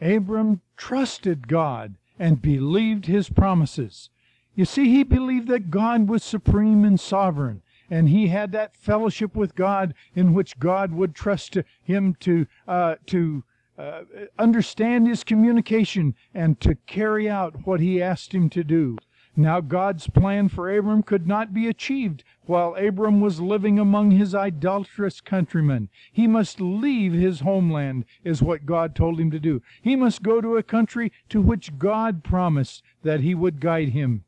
Abram 0.01 0.61
trusted 0.77 1.47
God 1.47 1.95
and 2.19 2.43
believed 2.43 3.07
his 3.07 3.29
promises. 3.29 4.11
You 4.55 4.65
see, 4.65 4.89
he 4.89 5.05
believed 5.05 5.47
that 5.49 5.71
God 5.71 6.09
was 6.09 6.25
supreme 6.25 6.85
and 6.85 6.99
sovereign, 6.99 7.63
and 7.91 8.09
he 8.09 8.29
had 8.29 8.53
that 8.53 8.77
fellowship 8.77 9.35
with 9.35 9.55
God 9.55 9.95
in 10.15 10.35
which 10.35 10.59
God 10.59 10.93
would 10.93 11.15
trust 11.15 11.57
him 11.83 12.15
to 12.21 12.47
uh, 12.67 12.97
to 13.07 13.45
uh, 13.79 14.03
understand 14.39 15.07
his 15.07 15.23
communication 15.23 16.15
and 16.35 16.61
to 16.61 16.75
carry 16.87 17.31
out 17.31 17.67
what 17.67 17.81
he 17.81 18.03
asked 18.03 18.35
him 18.35 18.51
to 18.51 18.65
do. 18.65 18.97
Now 19.37 19.61
God's 19.61 20.09
plan 20.09 20.49
for 20.49 20.69
Abram 20.69 21.05
could 21.05 21.29
not 21.29 21.55
be 21.55 21.69
achieved 21.69 22.25
while 22.47 22.75
Abram 22.75 23.21
was 23.21 23.41
living 23.41 23.79
among 23.79 24.11
his 24.11 24.35
idolatrous 24.35 25.21
countrymen. 25.21 25.91
He 26.11 26.27
must 26.27 26.61
leave 26.61 27.13
his 27.13 27.39
homeland, 27.39 28.05
is 28.25 28.43
what 28.43 28.67
God 28.67 28.97
told 28.97 29.21
him 29.21 29.31
to 29.31 29.39
do. 29.39 29.63
He 29.81 29.95
must 29.95 30.25
go 30.25 30.41
to 30.41 30.57
a 30.57 30.65
country 30.65 31.13
to 31.29 31.41
which 31.41 31.79
God 31.79 32.25
promised 32.25 32.83
that 33.05 33.21
he 33.21 33.33
would 33.33 33.61
guide 33.61 33.91
him. 33.91 34.25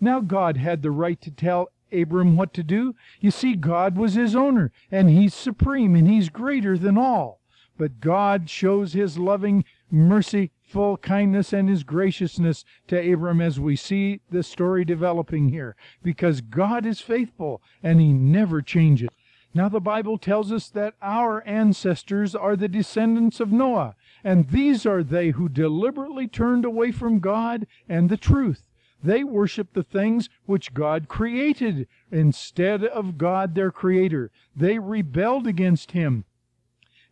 Now 0.00 0.20
God 0.20 0.56
had 0.56 0.80
the 0.80 0.90
right 0.90 1.20
to 1.20 1.30
tell 1.30 1.68
Abram 1.92 2.36
what 2.36 2.52
to 2.54 2.62
do? 2.62 2.94
You 3.20 3.30
see, 3.30 3.54
God 3.54 3.96
was 3.96 4.14
his 4.14 4.34
owner, 4.34 4.72
and 4.90 5.10
he's 5.10 5.34
supreme, 5.34 5.94
and 5.94 6.08
he's 6.08 6.28
greater 6.28 6.78
than 6.78 6.96
all. 6.96 7.40
But 7.78 8.00
God 8.00 8.48
shows 8.50 8.92
his 8.92 9.18
loving, 9.18 9.64
merciful 9.90 10.96
kindness 10.98 11.52
and 11.52 11.68
his 11.68 11.84
graciousness 11.84 12.64
to 12.88 13.12
Abram 13.12 13.40
as 13.40 13.58
we 13.58 13.76
see 13.76 14.20
the 14.30 14.42
story 14.42 14.84
developing 14.84 15.48
here, 15.48 15.76
because 16.02 16.40
God 16.40 16.86
is 16.86 17.00
faithful 17.00 17.62
and 17.82 18.00
he 18.00 18.12
never 18.12 18.62
changes. 18.62 19.08
Now, 19.54 19.68
the 19.68 19.80
Bible 19.80 20.16
tells 20.16 20.50
us 20.50 20.68
that 20.70 20.94
our 21.02 21.46
ancestors 21.46 22.34
are 22.34 22.56
the 22.56 22.68
descendants 22.68 23.38
of 23.38 23.52
Noah, 23.52 23.96
and 24.24 24.48
these 24.48 24.86
are 24.86 25.02
they 25.02 25.30
who 25.30 25.48
deliberately 25.48 26.26
turned 26.26 26.64
away 26.64 26.90
from 26.90 27.18
God 27.18 27.66
and 27.88 28.08
the 28.08 28.16
truth. 28.16 28.62
They 29.02 29.24
worshiped 29.24 29.74
the 29.74 29.82
things 29.82 30.28
which 30.46 30.74
God 30.74 31.08
created 31.08 31.88
instead 32.10 32.84
of 32.84 33.18
God 33.18 33.54
their 33.54 33.70
creator. 33.70 34.30
They 34.54 34.78
rebelled 34.78 35.46
against 35.46 35.92
him 35.92 36.24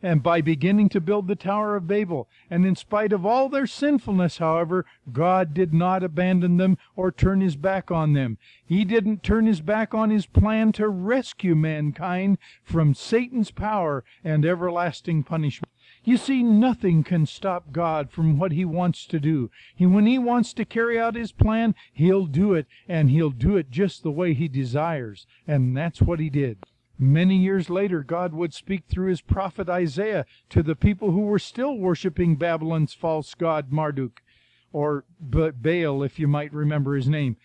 and 0.02 0.22
by 0.22 0.40
beginning 0.40 0.88
to 0.90 1.00
build 1.00 1.28
the 1.28 1.36
Tower 1.36 1.76
of 1.76 1.86
Babel. 1.86 2.28
And 2.48 2.64
in 2.64 2.74
spite 2.76 3.12
of 3.12 3.26
all 3.26 3.48
their 3.48 3.66
sinfulness, 3.66 4.38
however, 4.38 4.86
God 5.12 5.52
did 5.52 5.74
not 5.74 6.02
abandon 6.02 6.56
them 6.56 6.78
or 6.96 7.12
turn 7.12 7.40
his 7.40 7.56
back 7.56 7.90
on 7.90 8.14
them. 8.14 8.38
He 8.64 8.84
didn't 8.84 9.22
turn 9.22 9.46
his 9.46 9.60
back 9.60 9.94
on 9.94 10.10
his 10.10 10.26
plan 10.26 10.72
to 10.72 10.88
rescue 10.88 11.54
mankind 11.54 12.38
from 12.62 12.94
Satan's 12.94 13.50
power 13.50 14.04
and 14.24 14.44
everlasting 14.44 15.24
punishment. 15.24 15.70
You 16.02 16.16
see, 16.16 16.42
nothing 16.42 17.04
can 17.04 17.26
stop 17.26 17.72
God 17.72 18.10
from 18.10 18.38
what 18.38 18.52
He 18.52 18.64
wants 18.64 19.06
to 19.06 19.20
do. 19.20 19.50
He, 19.74 19.84
when 19.86 20.06
He 20.06 20.18
wants 20.18 20.52
to 20.54 20.64
carry 20.64 20.98
out 20.98 21.14
His 21.14 21.32
plan, 21.32 21.74
He'll 21.92 22.26
do 22.26 22.54
it, 22.54 22.66
and 22.88 23.10
He'll 23.10 23.30
do 23.30 23.56
it 23.56 23.70
just 23.70 24.02
the 24.02 24.10
way 24.10 24.32
He 24.32 24.48
desires. 24.48 25.26
And 25.46 25.76
that's 25.76 26.00
what 26.00 26.18
He 26.18 26.30
did. 26.30 26.58
Many 26.98 27.36
years 27.36 27.70
later, 27.70 28.02
God 28.02 28.32
would 28.32 28.54
speak 28.54 28.84
through 28.86 29.08
His 29.08 29.20
prophet 29.20 29.68
Isaiah 29.68 30.26
to 30.48 30.62
the 30.62 30.76
people 30.76 31.12
who 31.12 31.20
were 31.20 31.38
still 31.38 31.76
worshiping 31.76 32.36
Babylon's 32.36 32.94
false 32.94 33.34
god 33.34 33.70
Marduk, 33.70 34.22
or 34.72 35.04
Baal, 35.20 36.02
if 36.02 36.18
you 36.18 36.28
might 36.28 36.52
remember 36.52 36.94
his 36.94 37.08
name. 37.08 37.36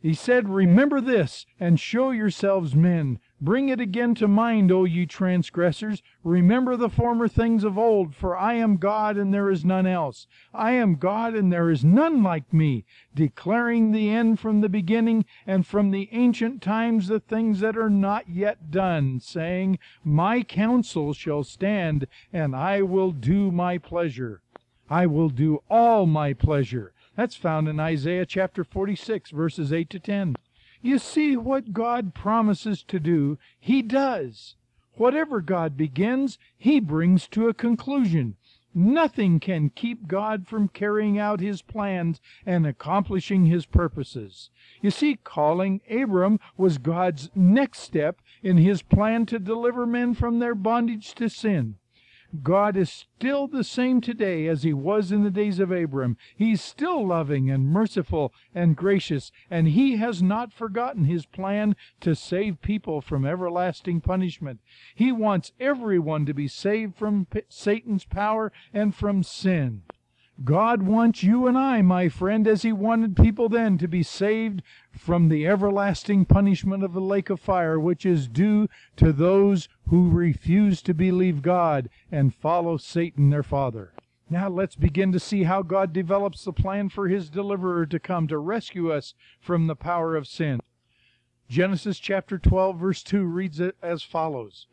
He 0.00 0.14
said, 0.14 0.48
Remember 0.48 1.00
this, 1.00 1.44
and 1.58 1.78
show 1.78 2.10
yourselves 2.10 2.74
men. 2.74 3.20
Bring 3.42 3.70
it 3.70 3.80
again 3.80 4.14
to 4.16 4.28
mind, 4.28 4.70
O 4.70 4.84
ye 4.84 5.06
transgressors. 5.06 6.02
Remember 6.22 6.76
the 6.76 6.90
former 6.90 7.26
things 7.26 7.64
of 7.64 7.78
old, 7.78 8.14
for 8.14 8.36
I 8.36 8.54
am 8.54 8.76
God, 8.76 9.16
and 9.16 9.32
there 9.32 9.48
is 9.48 9.64
none 9.64 9.86
else. 9.86 10.26
I 10.52 10.72
am 10.72 10.96
God, 10.96 11.34
and 11.34 11.50
there 11.50 11.70
is 11.70 11.82
none 11.82 12.22
like 12.22 12.52
me, 12.52 12.84
declaring 13.14 13.92
the 13.92 14.10
end 14.10 14.40
from 14.40 14.60
the 14.60 14.68
beginning, 14.68 15.24
and 15.46 15.66
from 15.66 15.90
the 15.90 16.10
ancient 16.12 16.60
times 16.60 17.08
the 17.08 17.18
things 17.18 17.60
that 17.60 17.78
are 17.78 17.88
not 17.88 18.28
yet 18.28 18.70
done, 18.70 19.20
saying, 19.20 19.78
My 20.04 20.42
counsel 20.42 21.14
shall 21.14 21.42
stand, 21.42 22.06
and 22.34 22.54
I 22.54 22.82
will 22.82 23.10
do 23.10 23.50
my 23.50 23.78
pleasure. 23.78 24.42
I 24.90 25.06
will 25.06 25.30
do 25.30 25.62
all 25.70 26.04
my 26.04 26.34
pleasure. 26.34 26.92
That's 27.16 27.36
found 27.36 27.68
in 27.68 27.80
Isaiah 27.80 28.26
chapter 28.26 28.64
46, 28.64 29.30
verses 29.30 29.72
8 29.72 29.88
to 29.88 29.98
10. 29.98 30.36
You 30.82 30.98
see, 30.98 31.36
what 31.36 31.72
God 31.72 32.14
promises 32.14 32.82
to 32.84 32.98
do, 32.98 33.38
He 33.58 33.82
does. 33.82 34.56
Whatever 34.94 35.40
God 35.40 35.76
begins, 35.76 36.38
He 36.56 36.80
brings 36.80 37.28
to 37.28 37.48
a 37.48 37.54
conclusion. 37.54 38.36
Nothing 38.72 39.40
can 39.40 39.70
keep 39.70 40.06
God 40.06 40.46
from 40.46 40.68
carrying 40.68 41.18
out 41.18 41.40
His 41.40 41.60
plans 41.60 42.20
and 42.46 42.66
accomplishing 42.66 43.46
His 43.46 43.66
purposes. 43.66 44.50
You 44.80 44.90
see, 44.90 45.16
calling 45.16 45.80
Abram 45.90 46.38
was 46.56 46.78
God's 46.78 47.30
next 47.34 47.80
step 47.80 48.20
in 48.42 48.58
His 48.58 48.82
plan 48.82 49.26
to 49.26 49.38
deliver 49.38 49.86
men 49.86 50.14
from 50.14 50.38
their 50.38 50.54
bondage 50.54 51.14
to 51.16 51.28
sin. 51.28 51.76
God 52.42 52.76
is 52.76 52.90
still 52.90 53.48
the 53.48 53.64
same 53.64 54.00
today 54.00 54.46
as 54.46 54.62
he 54.62 54.72
was 54.72 55.10
in 55.10 55.24
the 55.24 55.30
days 55.30 55.58
of 55.58 55.72
Abram. 55.72 56.16
He's 56.36 56.62
still 56.62 57.06
loving 57.06 57.50
and 57.50 57.66
merciful 57.66 58.32
and 58.54 58.76
gracious, 58.76 59.32
and 59.50 59.68
he 59.68 59.96
has 59.96 60.22
not 60.22 60.52
forgotten 60.52 61.04
his 61.04 61.26
plan 61.26 61.74
to 62.00 62.14
save 62.14 62.62
people 62.62 63.00
from 63.00 63.26
everlasting 63.26 64.00
punishment. 64.00 64.60
He 64.94 65.10
wants 65.10 65.52
everyone 65.58 66.24
to 66.26 66.34
be 66.34 66.46
saved 66.46 66.96
from 66.96 67.26
Satan's 67.48 68.04
power 68.04 68.52
and 68.72 68.94
from 68.94 69.22
sin. 69.22 69.82
God 70.42 70.82
wants 70.84 71.22
you 71.22 71.46
and 71.46 71.58
I, 71.58 71.82
my 71.82 72.08
friend, 72.08 72.48
as 72.48 72.62
He 72.62 72.72
wanted 72.72 73.14
people 73.14 73.50
then, 73.50 73.76
to 73.76 73.86
be 73.86 74.02
saved 74.02 74.62
from 74.90 75.28
the 75.28 75.46
everlasting 75.46 76.24
punishment 76.24 76.82
of 76.82 76.94
the 76.94 77.00
lake 77.00 77.28
of 77.28 77.40
fire, 77.40 77.78
which 77.78 78.06
is 78.06 78.26
due 78.26 78.66
to 78.96 79.12
those 79.12 79.68
who 79.88 80.08
refuse 80.08 80.80
to 80.82 80.94
believe 80.94 81.42
God 81.42 81.90
and 82.10 82.34
follow 82.34 82.78
Satan 82.78 83.28
their 83.28 83.42
father. 83.42 83.92
Now 84.30 84.48
let's 84.48 84.76
begin 84.76 85.12
to 85.12 85.20
see 85.20 85.42
how 85.42 85.60
God 85.62 85.92
develops 85.92 86.44
the 86.44 86.54
plan 86.54 86.88
for 86.88 87.08
His 87.08 87.28
deliverer 87.28 87.84
to 87.84 88.00
come 88.00 88.26
to 88.28 88.38
rescue 88.38 88.90
us 88.90 89.12
from 89.40 89.66
the 89.66 89.76
power 89.76 90.16
of 90.16 90.26
sin. 90.26 90.60
Genesis 91.50 91.98
chapter 91.98 92.38
12, 92.38 92.78
verse 92.78 93.02
2 93.02 93.24
reads 93.24 93.60
it 93.60 93.76
as 93.82 94.02
follows 94.02 94.68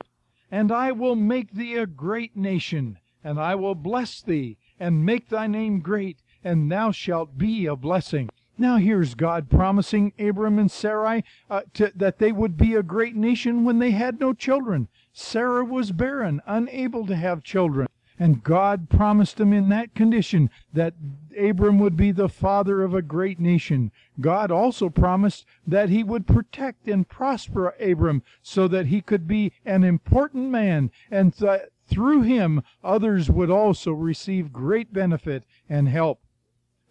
And 0.50 0.72
I 0.72 0.94
will 0.94 1.16
make 1.16 1.52
thee 1.52 1.76
a 1.76 1.86
great 1.86 2.38
nation, 2.38 3.00
and 3.22 3.38
I 3.38 3.56
will 3.56 3.76
bless 3.76 4.22
thee 4.22 4.58
and 4.80 5.06
make 5.06 5.30
thy 5.30 5.48
name 5.48 5.80
great, 5.80 6.18
and 6.44 6.72
thou 6.72 6.92
shalt 6.92 7.38
be 7.38 7.66
a 7.66 7.76
blessing. 7.76 8.30
Now 8.58 8.78
here's 8.78 9.14
God 9.14 9.50
promising 9.50 10.14
Abram 10.18 10.58
and 10.58 10.72
Sarai 10.72 11.24
uh, 11.50 11.62
to, 11.76 11.92
that 11.96 12.18
they 12.18 12.32
would 12.32 12.58
be 12.58 12.74
a 12.74 12.82
great 12.82 13.16
nation 13.16 13.64
when 13.64 13.78
they 13.80 13.92
had 13.92 14.20
no 14.20 14.34
children. 14.34 14.88
Sarah 15.14 15.64
was 15.64 15.92
barren, 15.92 16.42
unable 16.48 17.06
to 17.06 17.16
have 17.16 17.44
children. 17.44 17.88
And 18.20 18.44
God 18.44 18.90
promised 18.90 19.38
them 19.38 19.54
in 19.54 19.70
that 19.70 19.94
condition 19.94 20.50
that 20.74 20.96
Abram 21.40 21.78
would 21.78 21.96
be 21.96 22.12
the 22.12 22.30
father 22.30 22.82
of 22.82 22.96
a 22.96 23.04
great 23.04 23.40
nation. 23.40 23.92
God 24.20 24.50
also 24.50 24.90
promised 24.90 25.46
that 25.68 25.90
he 25.90 26.04
would 26.04 26.26
protect 26.26 26.88
and 26.88 27.08
prosper 27.08 27.76
Abram 27.80 28.24
so 28.42 28.68
that 28.70 28.88
he 28.88 29.02
could 29.02 29.28
be 29.28 29.54
an 29.66 29.84
important 29.84 30.50
man 30.50 30.90
and 31.12 31.34
that 31.34 31.70
through 31.88 32.24
him, 32.24 32.62
others 32.84 33.30
would 33.30 33.50
also 33.50 33.92
receive 33.92 34.52
great 34.52 34.94
benefit 34.94 35.44
and 35.70 35.88
help. 35.88 36.22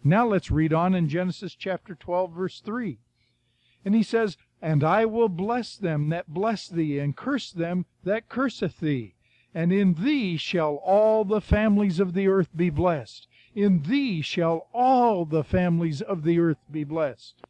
Now 0.03 0.27
let's 0.27 0.51
read 0.51 0.73
on 0.73 0.95
in 0.95 1.09
Genesis 1.09 1.55
chapter 1.55 1.95
12, 1.95 2.31
verse 2.31 2.61
3. 2.61 2.99
And 3.85 3.95
he 3.95 4.03
says, 4.03 4.37
And 4.61 4.83
I 4.83 5.05
will 5.05 5.29
bless 5.29 5.77
them 5.77 6.09
that 6.09 6.27
bless 6.27 6.67
thee, 6.67 6.99
and 6.99 7.15
curse 7.15 7.51
them 7.51 7.85
that 8.03 8.29
curseth 8.29 8.79
thee. 8.79 9.15
And 9.53 9.71
in 9.71 9.93
thee 9.95 10.37
shall 10.37 10.75
all 10.75 11.23
the 11.25 11.41
families 11.41 11.99
of 11.99 12.13
the 12.13 12.27
earth 12.27 12.55
be 12.55 12.69
blessed. 12.69 13.27
In 13.55 13.83
thee 13.83 14.21
shall 14.21 14.67
all 14.73 15.25
the 15.25 15.43
families 15.43 16.01
of 16.01 16.23
the 16.23 16.39
earth 16.39 16.59
be 16.69 16.83
blessed. 16.83 17.41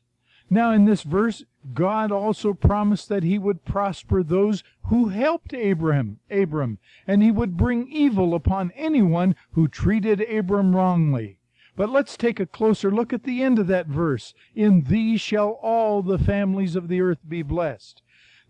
Now, 0.50 0.72
in 0.72 0.86
this 0.86 1.04
verse, 1.04 1.44
God 1.74 2.12
also 2.12 2.54
promised 2.54 3.10
that 3.10 3.24
he 3.24 3.38
would 3.38 3.66
prosper 3.66 4.24
those 4.24 4.64
who 4.84 5.10
helped 5.10 5.54
Abram, 5.54 6.20
Abram, 6.30 6.78
and 7.06 7.22
he 7.22 7.32
would 7.32 7.58
bring 7.58 7.88
evil 7.88 8.34
upon 8.34 8.72
anyone 8.76 9.36
who 9.52 9.68
treated 9.68 10.22
Abram 10.22 10.76
wrongly. 10.76 11.40
But 11.76 11.90
let's 11.90 12.18
take 12.18 12.40
a 12.40 12.46
closer 12.46 12.90
look 12.90 13.14
at 13.14 13.24
the 13.24 13.44
end 13.44 13.60
of 13.60 13.68
that 13.68 13.88
verse. 13.88 14.34
In 14.56 14.84
thee 14.84 15.18
shall 15.18 15.60
all 15.62 16.02
the 16.02 16.18
families 16.18 16.76
of 16.76 16.88
the 16.88 17.02
earth 17.02 17.20
be 17.28 17.44
blessed. 17.44 18.02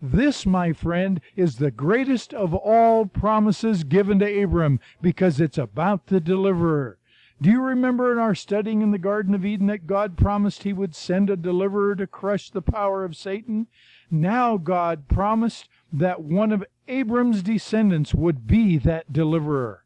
This, 0.01 0.45
my 0.45 0.71
friend, 0.71 1.19
is 1.35 1.57
the 1.57 1.71
greatest 1.71 2.33
of 2.33 2.53
all 2.53 3.05
promises 3.05 3.83
given 3.83 4.19
to 4.19 4.43
Abram 4.43 4.79
because 5.01 5.41
it's 5.41 5.57
about 5.57 6.07
the 6.07 6.19
deliverer. 6.19 6.99
Do 7.39 7.51
you 7.51 7.61
remember 7.61 8.11
in 8.11 8.17
our 8.17 8.33
studying 8.33 8.81
in 8.81 8.89
the 8.89 8.97
Garden 8.97 9.35
of 9.35 9.45
Eden 9.45 9.67
that 9.67 9.85
God 9.85 10.17
promised 10.17 10.63
he 10.63 10.73
would 10.73 10.95
send 10.95 11.29
a 11.29 11.35
deliverer 11.35 11.95
to 11.95 12.07
crush 12.07 12.49
the 12.49 12.63
power 12.63 13.03
of 13.03 13.15
Satan? 13.15 13.67
Now 14.09 14.57
God 14.57 15.07
promised 15.07 15.69
that 15.93 16.23
one 16.23 16.51
of 16.51 16.65
Abram's 16.87 17.43
descendants 17.43 18.15
would 18.15 18.47
be 18.47 18.79
that 18.79 19.13
deliverer. 19.13 19.83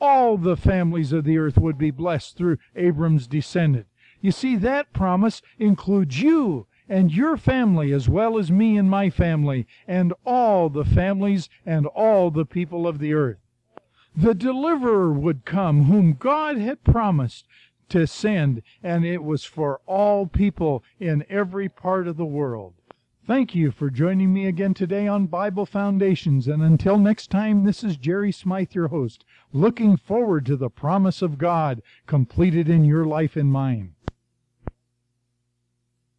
All 0.00 0.36
the 0.36 0.56
families 0.56 1.12
of 1.12 1.22
the 1.22 1.38
earth 1.38 1.56
would 1.56 1.78
be 1.78 1.92
blessed 1.92 2.36
through 2.36 2.58
Abram's 2.74 3.28
descendant. 3.28 3.86
You 4.20 4.32
see, 4.32 4.56
that 4.56 4.92
promise 4.92 5.40
includes 5.56 6.20
you 6.20 6.66
and 6.88 7.12
your 7.12 7.36
family 7.36 7.92
as 7.92 8.08
well 8.08 8.38
as 8.38 8.50
me 8.50 8.76
and 8.76 8.90
my 8.90 9.08
family, 9.08 9.68
and 9.86 10.12
all 10.26 10.68
the 10.68 10.84
families 10.84 11.48
and 11.64 11.86
all 11.86 12.32
the 12.32 12.46
people 12.46 12.88
of 12.88 12.98
the 12.98 13.14
earth 13.14 13.38
the 14.20 14.34
deliverer 14.34 15.12
would 15.12 15.44
come 15.44 15.84
whom 15.84 16.12
God 16.12 16.56
had 16.56 16.82
promised 16.82 17.46
to 17.88 18.04
send, 18.04 18.62
and 18.82 19.04
it 19.04 19.22
was 19.22 19.44
for 19.44 19.80
all 19.86 20.26
people 20.26 20.82
in 20.98 21.24
every 21.28 21.68
part 21.68 22.08
of 22.08 22.16
the 22.16 22.24
world. 22.24 22.74
Thank 23.28 23.54
you 23.54 23.70
for 23.70 23.90
joining 23.90 24.32
me 24.32 24.46
again 24.46 24.74
today 24.74 25.06
on 25.06 25.26
Bible 25.26 25.66
Foundations, 25.66 26.48
and 26.48 26.62
until 26.62 26.98
next 26.98 27.30
time, 27.30 27.62
this 27.62 27.84
is 27.84 27.96
Jerry 27.96 28.32
Smyth, 28.32 28.74
your 28.74 28.88
host, 28.88 29.24
looking 29.52 29.96
forward 29.96 30.44
to 30.46 30.56
the 30.56 30.68
promise 30.68 31.22
of 31.22 31.38
God 31.38 31.80
completed 32.08 32.68
in 32.68 32.84
your 32.84 33.04
life 33.04 33.36
and 33.36 33.52
mine. 33.52 33.94